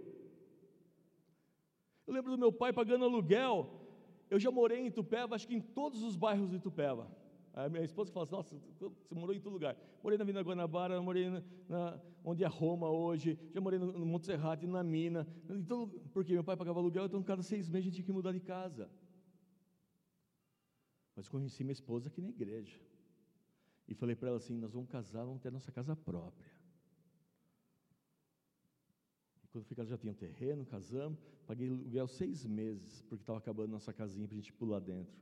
[2.05, 3.81] Eu lembro do meu pai pagando aluguel.
[4.29, 7.11] Eu já morei em Itupeva, acho que em todos os bairros de Itupeva.
[7.55, 9.75] A minha esposa fala assim: Nossa, você morou em todo lugar.
[10.03, 14.19] Morei na Vila Guanabara, morei na, na, onde é Roma hoje, já morei no, no
[14.23, 15.25] Serrato, na mina.
[15.49, 18.31] Então, porque meu pai pagava aluguel, então cada seis meses a gente tinha que mudar
[18.31, 18.87] de casa.
[21.15, 22.77] Mas conheci minha esposa aqui na igreja.
[23.87, 26.51] E falei para ela assim: nós vamos casar, vamos ter nossa casa própria.
[29.43, 33.39] E quando fui casar, já tinha um terreno, casamos, paguei aluguel seis meses, porque estava
[33.39, 35.15] acabando nossa casinha para a gente pular dentro.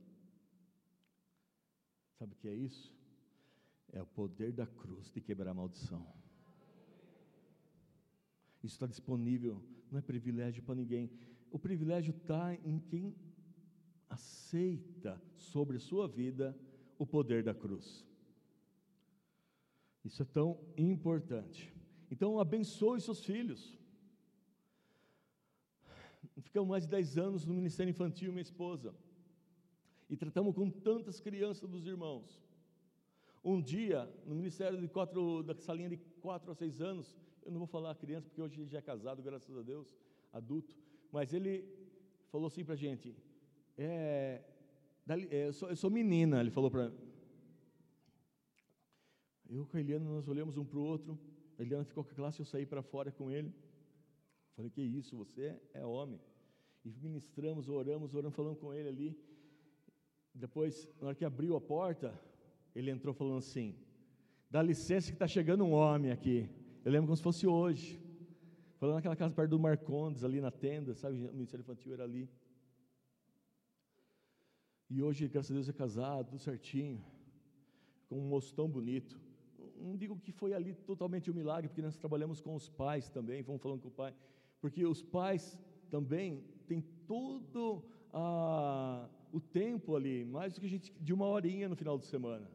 [2.18, 2.92] Sabe o que é isso?
[3.92, 6.04] É o poder da cruz de quebrar a maldição.
[8.62, 11.10] Isso está disponível, não é privilégio para ninguém.
[11.50, 13.14] O privilégio está em quem
[14.14, 16.56] aceita sobre sua vida
[16.98, 18.06] o poder da cruz.
[20.04, 21.72] Isso é tão importante.
[22.10, 23.76] Então, abençoe seus filhos.
[26.40, 28.94] Ficamos mais de 10 anos no Ministério Infantil, minha esposa,
[30.08, 32.42] e tratamos com tantas crianças dos irmãos.
[33.42, 37.58] Um dia, no Ministério de quatro, da salinha de 4 a 6 anos, eu não
[37.58, 39.94] vou falar criança, porque hoje ele já é casado, graças a Deus,
[40.32, 40.76] adulto,
[41.10, 41.64] mas ele
[42.30, 43.14] falou assim para a gente:
[43.76, 44.42] é,
[45.08, 46.92] é, eu, sou, eu sou menina, ele falou para
[49.48, 51.18] eu com a Eliana, nós olhamos um para o outro,
[51.58, 53.52] a Eliana ficou com a classe, eu saí para fora com ele,
[54.56, 56.20] falei, que isso, você é homem,
[56.84, 59.18] e ministramos, oramos, oramos, falando com ele ali,
[60.34, 62.18] depois, na hora que abriu a porta,
[62.74, 63.76] ele entrou falando assim,
[64.50, 66.48] dá licença que está chegando um homem aqui,
[66.84, 68.00] eu lembro como se fosse hoje,
[68.78, 72.28] falando naquela casa perto do Marcondes, ali na tenda, sabe, o Ministério Infantil era ali,
[74.88, 77.02] e hoje, graças a Deus, é casado, tudo certinho,
[78.08, 79.18] com um moço tão bonito.
[79.80, 83.42] Não digo que foi ali totalmente um milagre, porque nós trabalhamos com os pais também,
[83.42, 84.14] vamos falando com o pai,
[84.60, 85.58] porque os pais
[85.90, 91.68] também têm todo ah, o tempo ali, mais do que a gente, de uma horinha
[91.68, 92.48] no final de semana.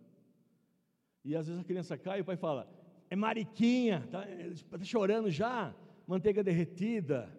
[1.24, 2.68] E às vezes a criança cai e o pai fala:
[3.10, 4.26] é mariquinha, está
[4.78, 5.76] tá chorando já,
[6.08, 7.30] manteiga derretida.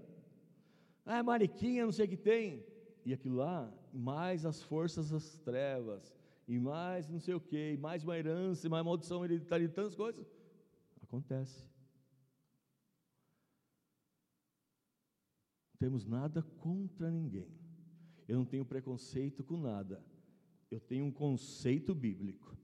[1.06, 2.64] Ah, é mariquinha, não sei o que tem.
[3.04, 6.14] E aquilo lá, mais as forças das trevas,
[6.46, 9.68] e mais não sei o que, e mais uma herança, e mais maldição hereditária, e
[9.68, 10.26] tantas coisas.
[11.02, 11.64] Acontece.
[15.72, 17.48] Não temos nada contra ninguém.
[18.28, 20.04] Eu não tenho preconceito com nada.
[20.70, 22.56] Eu tenho um conceito bíblico.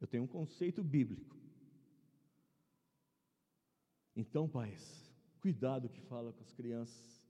[0.00, 1.36] Eu tenho um conceito bíblico.
[4.14, 7.25] Então, pais, cuidado que fala com as crianças.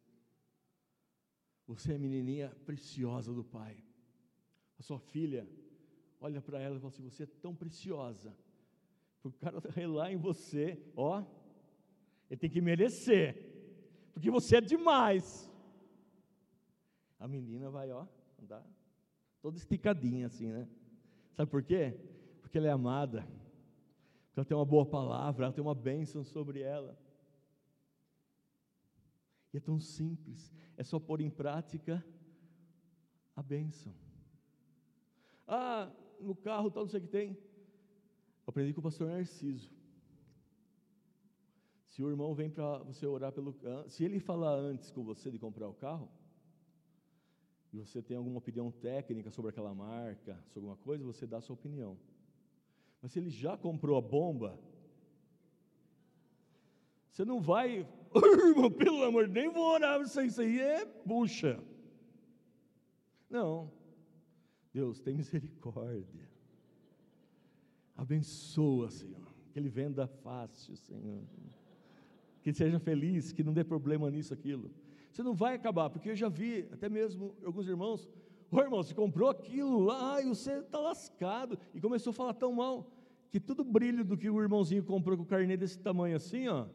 [1.67, 3.77] Você é menininha preciosa do pai.
[4.79, 5.49] A sua filha
[6.21, 8.37] olha para ela e fala assim: Você é tão preciosa.
[9.23, 11.25] O cara relar em você, ó,
[12.31, 13.35] ele tem que merecer,
[14.13, 15.51] porque você é demais.
[17.19, 18.07] A menina vai, ó,
[18.41, 18.65] andar
[19.41, 20.69] toda esticadinha assim, né?
[21.33, 21.97] Sabe por quê?
[22.41, 23.23] Porque ela é amada,
[24.27, 26.99] porque ela tem uma boa palavra, ela tem uma bênção sobre ela.
[29.57, 32.05] É tão simples, é só pôr em prática
[33.35, 33.95] a bênção.
[35.49, 35.91] Ah,
[36.21, 37.39] no carro tal, não sei o que tem.
[38.47, 39.73] Aprendi com o pastor Narciso.
[41.87, 43.57] Se o irmão vem para você orar pelo.
[43.89, 46.11] Se ele falar antes com você de comprar o carro,
[47.73, 51.41] e você tem alguma opinião técnica sobre aquela marca, sobre alguma coisa, você dá a
[51.41, 51.99] sua opinião.
[53.01, 54.61] Mas se ele já comprou a bomba,
[57.11, 57.89] você não vai,
[58.49, 61.59] irmão, pelo amor, nem vou orar, aí, isso aí é bucha.
[63.29, 63.71] Não.
[64.73, 66.29] Deus, tem misericórdia.
[67.97, 69.27] Abençoa, Senhor.
[69.53, 71.23] Que ele venda fácil, Senhor.
[72.43, 74.71] Que ele seja feliz, que não dê problema nisso, aquilo.
[75.11, 78.09] Você não vai acabar, porque eu já vi, até mesmo alguns irmãos,
[78.51, 81.59] ô irmão, você comprou aquilo lá e você está lascado.
[81.75, 82.91] E começou a falar tão mal,
[83.31, 86.67] que todo brilho do que o irmãozinho comprou com o carnê desse tamanho assim, ó,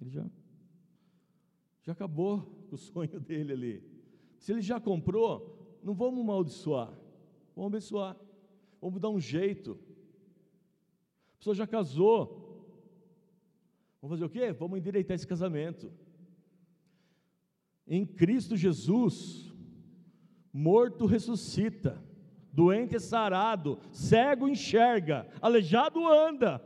[0.00, 0.26] ele já,
[1.82, 3.84] já acabou o sonho dele ali.
[4.38, 6.92] Se ele já comprou, não vamos amaldiçoar,
[7.54, 8.16] vamos abençoar,
[8.80, 9.78] vamos dar um jeito.
[11.34, 12.50] A pessoa já casou,
[14.00, 14.52] Vamos fazer o quê?
[14.52, 15.92] Vamos endireitar esse casamento.
[17.86, 19.52] Em Cristo Jesus,
[20.52, 22.02] morto ressuscita,
[22.52, 26.64] doente é sarado, cego enxerga, aleijado anda.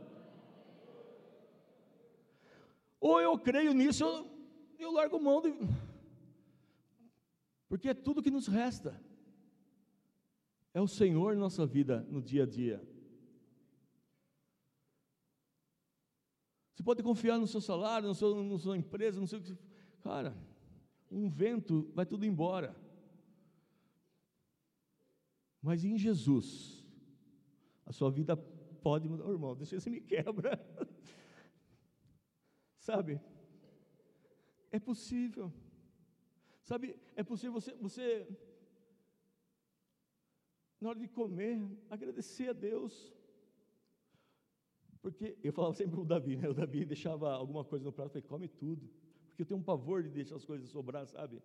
[3.07, 4.27] Ou eu creio nisso, eu,
[4.79, 5.53] eu largo mão de.
[7.69, 8.99] Porque é tudo que nos resta.
[10.73, 12.81] É o Senhor nossa vida no dia a dia.
[16.73, 19.55] Você pode confiar no seu salário, no seu, na sua empresa, não sei o que.
[20.01, 20.35] Cara,
[21.11, 22.75] um vento vai tudo embora.
[25.61, 26.83] Mas em Jesus,
[27.85, 29.29] a sua vida pode mudar.
[29.29, 30.59] Irmão, deixa você me quebra.
[32.85, 33.19] Sabe?
[34.71, 35.51] É possível.
[36.61, 38.27] Sabe, é possível você, você,
[40.79, 42.93] na hora de comer, agradecer a Deus.
[45.01, 46.47] Porque eu falava sempre o Davi, né?
[46.47, 48.87] O Davi deixava alguma coisa no prato, eu falei, come tudo.
[49.29, 51.41] Porque eu tenho um pavor de deixar as coisas sobrar, sabe?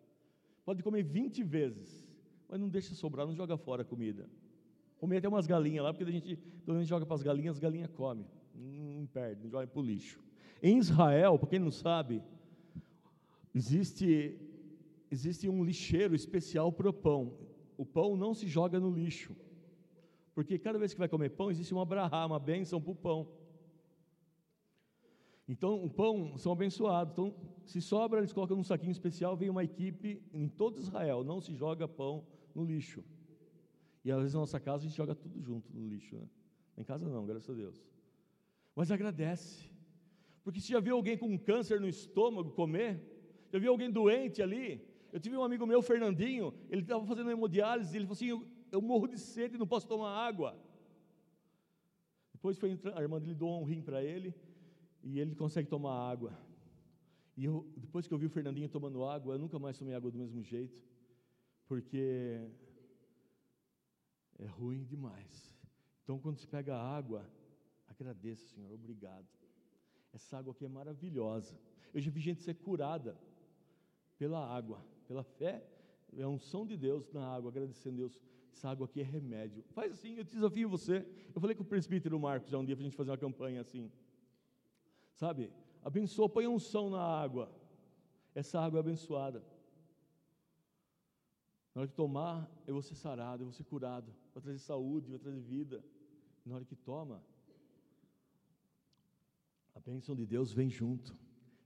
[0.62, 2.07] Pode comer 20 vezes,
[2.49, 4.28] mas não deixa sobrar, não joga fora a comida.
[4.99, 7.61] Comer até umas galinhas lá, porque a gente, pelo menos joga para as galinhas, as
[7.61, 8.26] galinhas comem.
[8.55, 10.30] Não perde, não joga para o lixo.
[10.62, 12.22] Em Israel, para quem não sabe,
[13.54, 14.38] existe,
[15.11, 17.32] existe um lixeiro especial para o pão.
[17.76, 19.34] O pão não se joga no lixo.
[20.34, 23.28] Porque cada vez que vai comer pão, existe uma brahá, uma bênção para o pão.
[25.48, 27.12] Então, o pão são abençoados.
[27.12, 27.34] Então,
[27.64, 31.54] se sobra, eles colocam num saquinho especial, vem uma equipe em todo Israel, não se
[31.54, 33.02] joga pão no lixo.
[34.04, 36.28] E às vezes na nossa casa a gente joga tudo junto no lixo, né?
[36.78, 37.84] Em casa não, graças a Deus.
[38.74, 39.68] Mas agradece.
[40.43, 43.01] Porque se já viu alguém com câncer no estômago comer,
[43.53, 44.82] já viu alguém doente ali,
[45.12, 48.80] eu tive um amigo meu, Fernandinho, ele estava fazendo hemodiálise, ele falou assim: eu, eu
[48.80, 50.57] morro de sede, não posso tomar água.
[52.32, 54.34] Depois foi a irmã dele doou um rim para ele,
[55.03, 56.38] e ele consegue tomar água.
[57.36, 60.11] E eu, depois que eu vi o Fernandinho tomando água, eu nunca mais tomei água
[60.11, 60.82] do mesmo jeito,
[61.66, 62.41] porque
[64.38, 65.59] é ruim demais.
[66.03, 67.28] Então, quando se pega água,
[67.88, 69.26] agradeça, Senhor, obrigado.
[70.12, 71.58] Essa água aqui é maravilhosa.
[71.92, 73.16] Eu já vi gente ser curada
[74.18, 75.64] pela água, pela fé,
[76.16, 78.20] é a unção de Deus na água, agradecendo a Deus.
[78.52, 79.64] Essa água aqui é remédio.
[79.70, 81.06] Faz assim, eu desafio você.
[81.34, 83.61] Eu falei com o presbítero Marcos já um dia para a gente fazer uma campanha
[83.61, 83.90] assim.
[85.14, 85.52] Sabe?
[85.82, 87.50] Abençoa, põe unção na água.
[88.34, 89.42] Essa água é abençoada.
[91.74, 94.12] Na hora de tomar, eu vou ser sarado, eu vou ser curado.
[94.34, 95.84] Vai trazer saúde, vai trazer vida.
[96.44, 97.22] Na hora que toma,
[99.91, 101.11] bênção de Deus vem junto.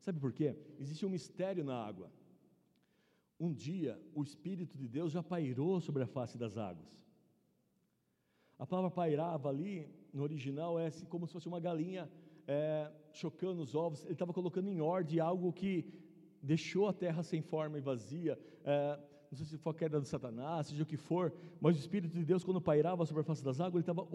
[0.01, 0.57] Sabe por quê?
[0.79, 2.09] Existe um mistério na água.
[3.39, 6.91] Um dia, o Espírito de Deus já pairou sobre a face das águas.
[8.59, 12.09] A palavra pairava ali, no original, é assim, como se fosse uma galinha
[12.47, 14.05] é, chocando os ovos.
[14.05, 15.75] Ele estava colocando em ordem algo que
[16.43, 18.39] deixou a terra sem forma e vazia.
[18.65, 18.99] É,
[19.31, 22.17] não sei se foi a queda de Satanás, seja o que for, mas o Espírito
[22.17, 24.07] de Deus, quando pairava sobre a face das águas, ele estava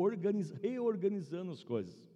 [0.62, 2.09] reorganizando as coisas.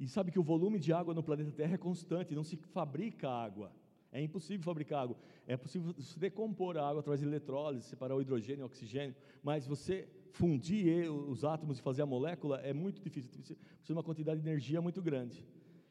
[0.00, 3.28] E sabe que o volume de água no planeta Terra é constante, não se fabrica
[3.28, 3.70] água.
[4.10, 5.16] É impossível fabricar água.
[5.46, 9.66] É possível decompor a água através de eletrólise, separar o hidrogênio e o oxigênio, mas
[9.66, 14.40] você fundir os átomos e fazer a molécula é muito difícil, precisa de uma quantidade
[14.40, 15.46] de energia muito grande.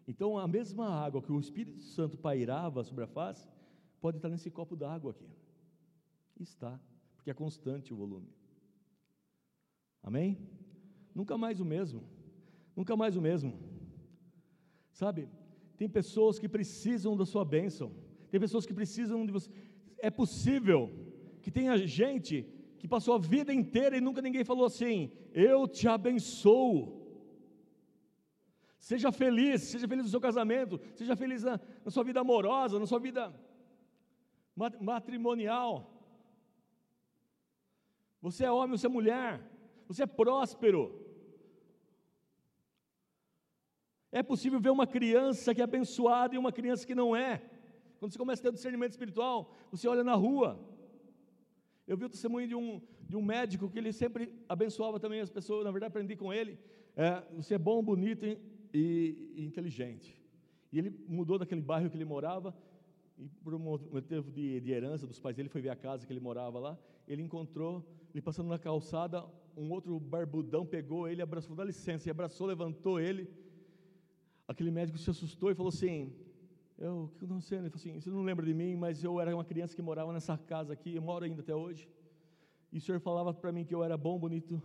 [0.08, 3.48] Então, a mesma água que o Espírito Santo pairava sobre a face,
[4.02, 5.30] pode estar nesse copo d'água aqui.
[6.40, 6.80] Está,
[7.16, 8.34] porque é constante o volume.
[10.02, 10.36] Amém?
[11.14, 12.02] Nunca mais o mesmo.
[12.76, 13.69] Nunca mais o mesmo.
[15.02, 15.30] Sabe?
[15.78, 17.88] Tem pessoas que precisam da sua bênção.
[18.30, 19.50] Tem pessoas que precisam de você.
[19.98, 20.80] É possível
[21.42, 22.36] que tenha gente
[22.80, 26.74] que passou a vida inteira e nunca ninguém falou assim: Eu te abençoo.
[28.78, 32.86] Seja feliz, seja feliz no seu casamento, seja feliz na, na sua vida amorosa, na
[32.86, 33.34] sua vida
[34.82, 35.74] matrimonial.
[38.22, 39.32] Você é homem, você é mulher,
[39.88, 41.09] você é próspero.
[44.12, 47.42] É possível ver uma criança que é abençoada e uma criança que não é.
[48.00, 50.60] Quando você começa a ter discernimento espiritual, você olha na rua.
[51.88, 55.30] Eu vi o testemunho de um, de um médico que ele sempre abençoava também as
[55.30, 55.64] pessoas.
[55.64, 56.58] Na verdade, aprendi com ele.
[56.96, 58.38] É, você é bom, bonito e,
[58.74, 60.20] e, e inteligente.
[60.72, 62.56] E ele mudou daquele bairro que ele morava
[63.20, 66.14] e por um motivo de, de, herança dos pais dele, foi ver a casa que
[66.14, 69.26] ele morava lá, ele encontrou, ele passando na calçada,
[69.58, 73.30] um outro barbudão pegou ele, abraçou, dá licença, e abraçou, levantou ele,
[74.52, 75.98] aquele médico se assustou e falou assim,
[76.86, 77.60] eu, o que aconteceu?
[77.60, 80.12] Ele falou assim, você não lembra de mim, mas eu era uma criança que morava
[80.12, 81.88] nessa casa aqui, eu moro ainda até hoje,
[82.74, 84.62] e o senhor falava para mim que eu era bom, bonito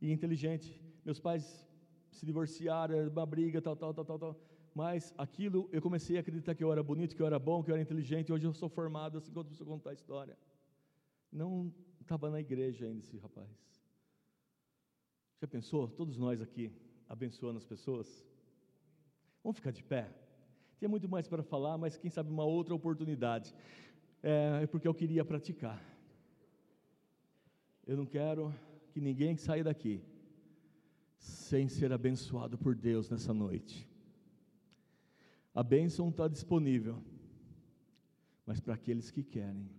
[0.00, 0.68] e inteligente,
[1.04, 1.44] meus pais
[2.10, 4.40] se divorciaram, era uma briga, tal, tal, tal, tal, tal,
[4.74, 7.70] mas aquilo eu comecei a acreditar que eu era bonito, que eu era bom, que
[7.70, 8.30] eu era inteligente.
[8.30, 10.36] Hoje eu sou formado assim quando você contar a história.
[11.32, 13.48] Não estava na igreja ainda esse rapaz.
[15.40, 15.88] Já pensou?
[15.88, 16.70] Todos nós aqui
[17.08, 18.22] abençoando as pessoas.
[19.46, 20.10] Vamos ficar de pé.
[20.80, 23.54] Tem muito mais para falar, mas quem sabe uma outra oportunidade.
[24.20, 25.80] É, é porque eu queria praticar.
[27.86, 28.52] Eu não quero
[28.90, 30.02] que ninguém saia daqui
[31.16, 33.88] sem ser abençoado por Deus nessa noite.
[35.54, 37.00] A bênção está disponível,
[38.44, 39.70] mas para aqueles que querem.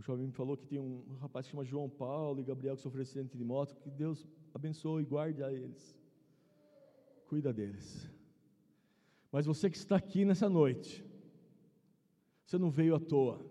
[0.00, 2.80] O jovem me falou que tem um rapaz que chama João Paulo e Gabriel que
[2.80, 5.94] sofreu acidente de moto, que Deus abençoe e guarde a eles.
[7.26, 8.08] Cuida deles.
[9.30, 11.04] Mas você que está aqui nessa noite,
[12.46, 13.44] você não veio à toa.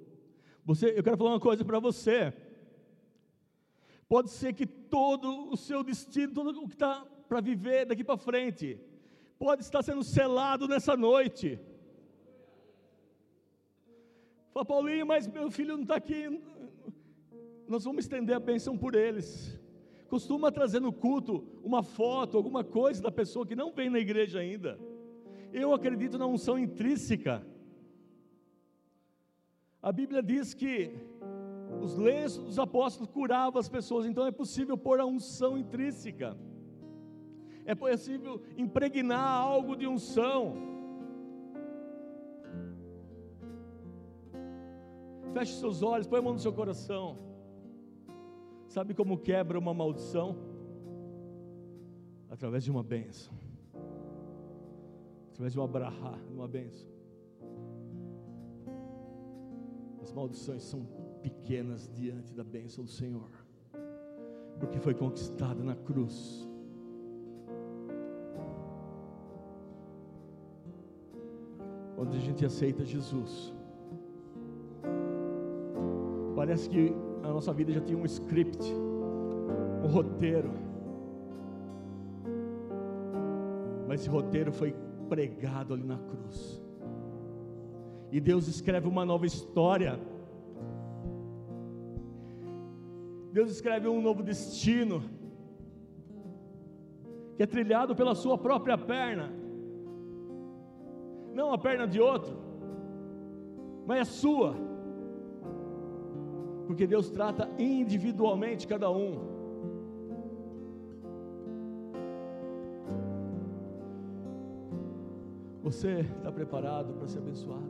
[0.66, 2.34] Você, eu quero falar uma coisa para você.
[4.08, 8.18] Pode ser que todo o seu destino, tudo o que está para viver daqui para
[8.18, 8.82] frente,
[9.38, 11.60] pode estar sendo selado nessa noite.
[14.54, 16.42] Fala, Paulinho, mas meu filho não está aqui.
[17.68, 19.60] Nós vamos estender a bênção por eles.
[20.10, 24.40] Costuma trazer no culto uma foto, alguma coisa da pessoa que não vem na igreja
[24.40, 24.80] ainda.
[25.54, 27.46] Eu acredito na unção intrínseca.
[29.82, 30.92] A Bíblia diz que
[31.82, 36.36] os lenços dos apóstolos curavam as pessoas, então é possível pôr a unção intrínseca.
[37.66, 40.79] É possível impregnar algo de unção.
[45.34, 47.18] Feche seus olhos, põe a mão no seu coração.
[48.68, 50.36] Sabe como quebra uma maldição?
[52.30, 53.34] Através de uma bênção.
[55.32, 56.88] Através de uma brahá, uma bênção.
[60.02, 60.86] As maldições são
[61.22, 63.30] pequenas diante da bênção do Senhor,
[64.60, 66.48] porque foi conquistada na cruz.
[71.96, 73.54] Quando a gente aceita Jesus,
[76.50, 76.92] parece que
[77.22, 78.74] a nossa vida já tinha um script,
[79.84, 80.52] um roteiro,
[83.88, 84.74] mas esse roteiro foi
[85.08, 86.60] pregado ali na cruz,
[88.12, 90.00] e Deus escreve uma nova história.
[93.32, 95.04] Deus escreve um novo destino,
[97.38, 99.32] que é trilhado pela sua própria perna,
[101.32, 102.36] não a perna de outro,
[103.86, 104.69] mas a sua.
[106.80, 109.20] Porque Deus trata individualmente cada um.
[115.62, 117.70] Você está preparado para ser abençoado?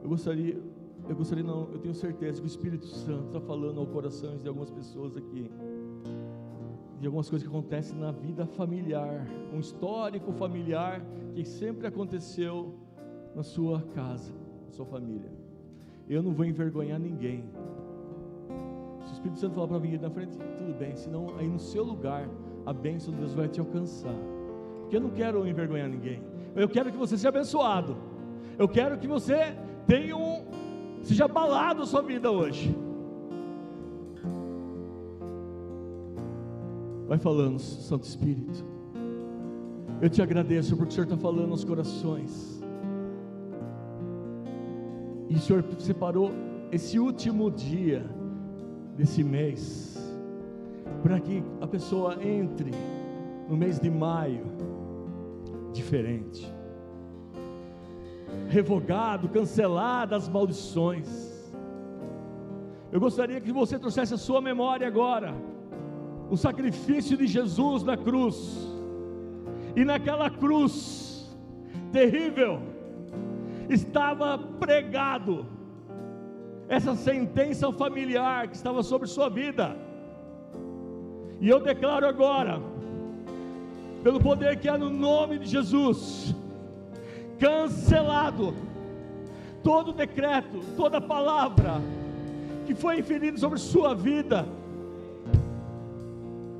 [0.00, 0.62] Eu gostaria,
[1.08, 4.46] eu gostaria não, eu tenho certeza que o Espírito Santo está falando ao coração de
[4.46, 5.50] algumas pessoas aqui,
[7.00, 11.04] de algumas coisas que acontecem na vida familiar, um histórico familiar
[11.34, 12.78] que sempre aconteceu
[13.34, 14.32] na sua casa,
[14.66, 15.43] na sua família.
[16.08, 17.44] Eu não vou envergonhar ninguém.
[19.04, 21.82] Se o Espírito Santo falar para vir na frente, tudo bem, senão aí no seu
[21.82, 22.28] lugar
[22.66, 24.14] a bênção de Deus vai te alcançar.
[24.80, 26.22] Porque eu não quero envergonhar ninguém.
[26.54, 27.96] Eu quero que você seja abençoado.
[28.58, 30.44] Eu quero que você tenha um,
[31.02, 32.74] seja abalado a sua vida hoje.
[37.06, 38.64] Vai falando, Santo Espírito.
[40.00, 42.63] Eu te agradeço porque o Senhor está falando aos corações.
[45.28, 46.30] E o Senhor separou
[46.70, 48.04] esse último dia
[48.96, 49.94] desse mês
[51.02, 52.70] para que a pessoa entre
[53.48, 54.46] no mês de maio
[55.72, 56.50] diferente.
[58.48, 61.08] Revogado, cancelado as maldições.
[62.92, 65.34] Eu gostaria que você trouxesse a sua memória agora
[66.30, 68.68] o sacrifício de Jesus na cruz.
[69.76, 71.36] E naquela cruz
[71.92, 72.60] terrível
[73.68, 75.46] estava pregado
[76.68, 79.76] essa sentença familiar que estava sobre sua vida.
[81.40, 82.60] E eu declaro agora,
[84.02, 86.34] pelo poder que há no nome de Jesus,
[87.38, 88.54] cancelado
[89.62, 91.80] todo decreto, toda palavra
[92.66, 94.46] que foi inferido sobre sua vida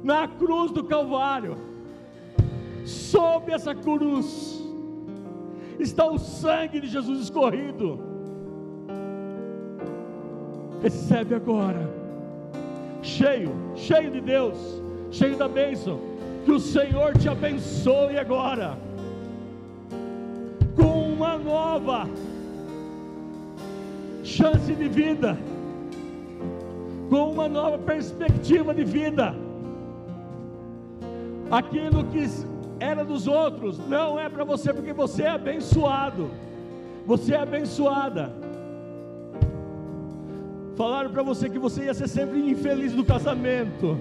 [0.02, 1.56] na cruz do Calvário,
[2.84, 4.62] sob essa cruz,
[5.78, 7.98] está o sangue de Jesus escorrido.
[10.82, 11.90] Recebe agora,
[13.02, 14.58] cheio, cheio de Deus,
[15.10, 15.98] cheio da bênção.
[16.44, 18.76] Que o Senhor te abençoe agora,
[20.76, 22.06] com uma nova
[24.22, 25.38] chance de vida,
[27.08, 29.34] com uma nova perspectiva de vida.
[31.50, 32.18] Aquilo que
[32.80, 36.30] era dos outros, não é para você, porque você é abençoado.
[37.06, 38.32] Você é abençoada.
[40.76, 43.98] Falaram para você que você ia ser sempre infeliz no casamento.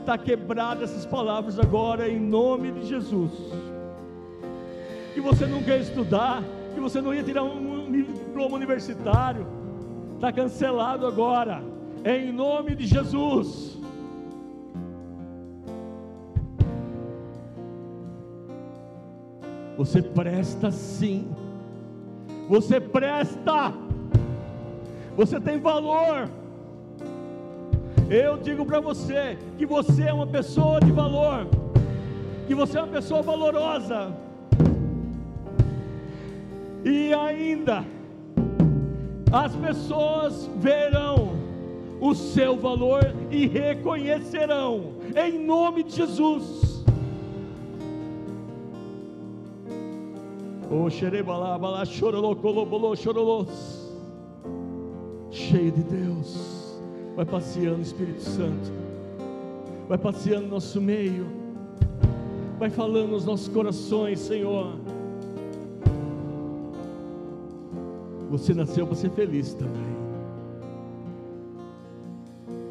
[0.00, 3.32] Está quebrada essas palavras agora em nome de Jesus.
[5.12, 6.42] Que você não quer estudar,
[6.74, 9.46] que você não ia tirar um diploma universitário.
[10.14, 11.62] Está cancelado agora.
[12.04, 13.69] Em nome de Jesus.
[19.80, 21.26] Você presta sim.
[22.50, 23.72] Você presta.
[25.16, 26.28] Você tem valor.
[28.10, 31.46] Eu digo para você que você é uma pessoa de valor.
[32.46, 34.14] Que você é uma pessoa valorosa.
[36.84, 37.82] E ainda
[39.32, 41.30] as pessoas verão
[41.98, 46.69] o seu valor e reconhecerão em nome de Jesus.
[55.28, 56.80] Cheio de Deus.
[57.16, 58.70] Vai passeando, Espírito Santo.
[59.88, 61.26] Vai passeando no nosso meio.
[62.56, 64.76] Vai falando nos nossos corações, Senhor.
[68.30, 69.90] Você nasceu para ser feliz também.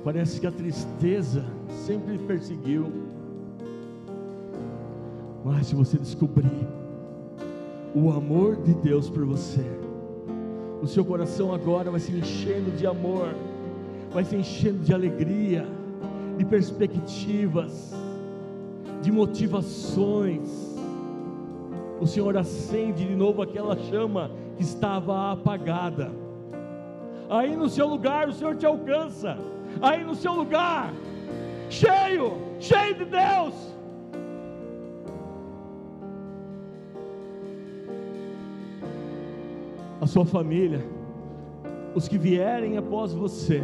[0.06, 1.45] Parece que a tristeza
[1.86, 2.86] sempre perseguiu.
[5.43, 6.79] Mas se você descobrir
[7.94, 9.66] o amor de Deus por você.
[10.82, 13.36] O seu coração agora vai se enchendo de amor,
[14.12, 15.66] vai se enchendo de alegria,
[16.38, 17.94] de perspectivas,
[19.02, 20.78] de motivações.
[22.00, 26.12] O Senhor acende de novo aquela chama que estava apagada.
[27.30, 29.38] Aí no seu lugar o Senhor te alcança.
[29.82, 30.94] Aí no seu lugar,
[31.70, 33.69] cheio, cheio de Deus
[40.10, 40.84] sua família,
[41.93, 43.62] os que vierem após você,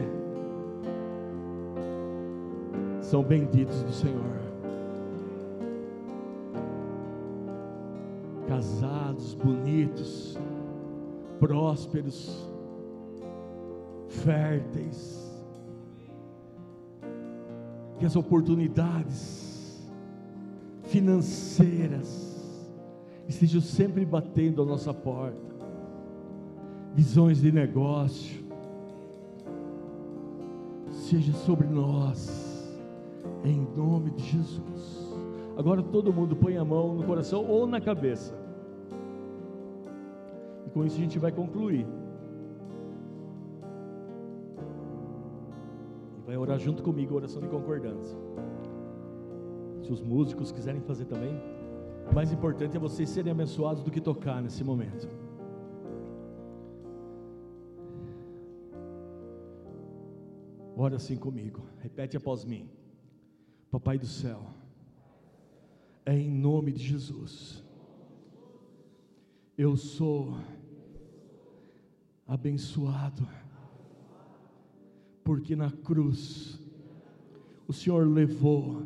[3.01, 4.35] são benditos do Senhor.
[8.47, 10.37] Casados, bonitos,
[11.39, 12.47] prósperos,
[14.07, 15.43] férteis,
[17.97, 19.83] que as oportunidades
[20.83, 22.35] financeiras
[23.27, 25.54] estejam sempre batendo a nossa porta
[26.95, 28.41] visões de negócio,
[30.89, 32.73] seja sobre nós,
[33.43, 35.13] em nome de Jesus.
[35.57, 38.33] Agora todo mundo põe a mão no coração ou na cabeça.
[40.65, 41.85] E com isso a gente vai concluir.
[46.17, 48.17] E vai orar junto comigo a oração de concordância.
[49.81, 51.37] Se os músicos quiserem fazer também,
[52.13, 55.24] mais importante é vocês serem abençoados do que tocar nesse momento.
[60.77, 62.69] Ora assim comigo, repete após mim.
[63.71, 64.45] Papai do céu,
[66.05, 67.63] é em nome de Jesus.
[69.57, 70.37] Eu sou
[72.27, 73.25] abençoado,
[75.23, 76.59] porque na cruz
[77.65, 78.85] o Senhor levou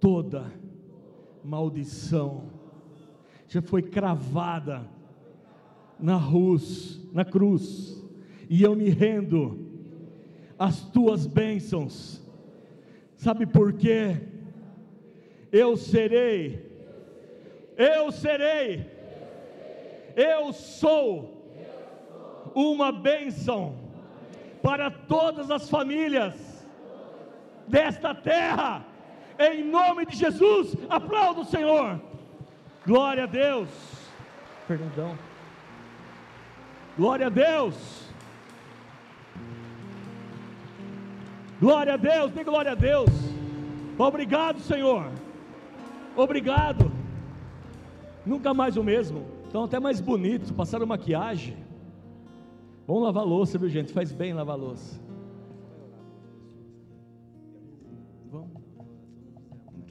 [0.00, 0.52] toda
[1.44, 2.50] maldição,
[3.46, 4.84] já foi cravada
[5.96, 8.02] na cruz, na cruz,
[8.48, 9.69] e eu me rendo
[10.60, 12.22] as tuas bênçãos.
[13.16, 14.20] Sabe por quê?
[15.50, 16.70] Eu serei,
[17.78, 18.86] eu serei,
[20.14, 21.42] eu sou
[22.54, 23.74] uma bênção
[24.62, 26.34] para todas as famílias
[27.66, 28.86] desta terra,
[29.38, 30.76] em nome de Jesus.
[30.90, 31.98] Aplauda o Senhor,
[32.86, 33.68] glória a Deus.
[34.68, 35.18] Perdão,
[36.96, 37.99] glória a Deus.
[41.60, 43.10] Glória a Deus, dê glória a Deus.
[43.98, 45.10] Obrigado, Senhor.
[46.16, 46.90] Obrigado.
[48.24, 49.26] Nunca mais o mesmo.
[49.44, 51.56] Estão até mais bonitos, passaram maquiagem.
[52.86, 53.92] Vamos lavar louça, viu gente?
[53.92, 54.98] Faz bem lavar louça.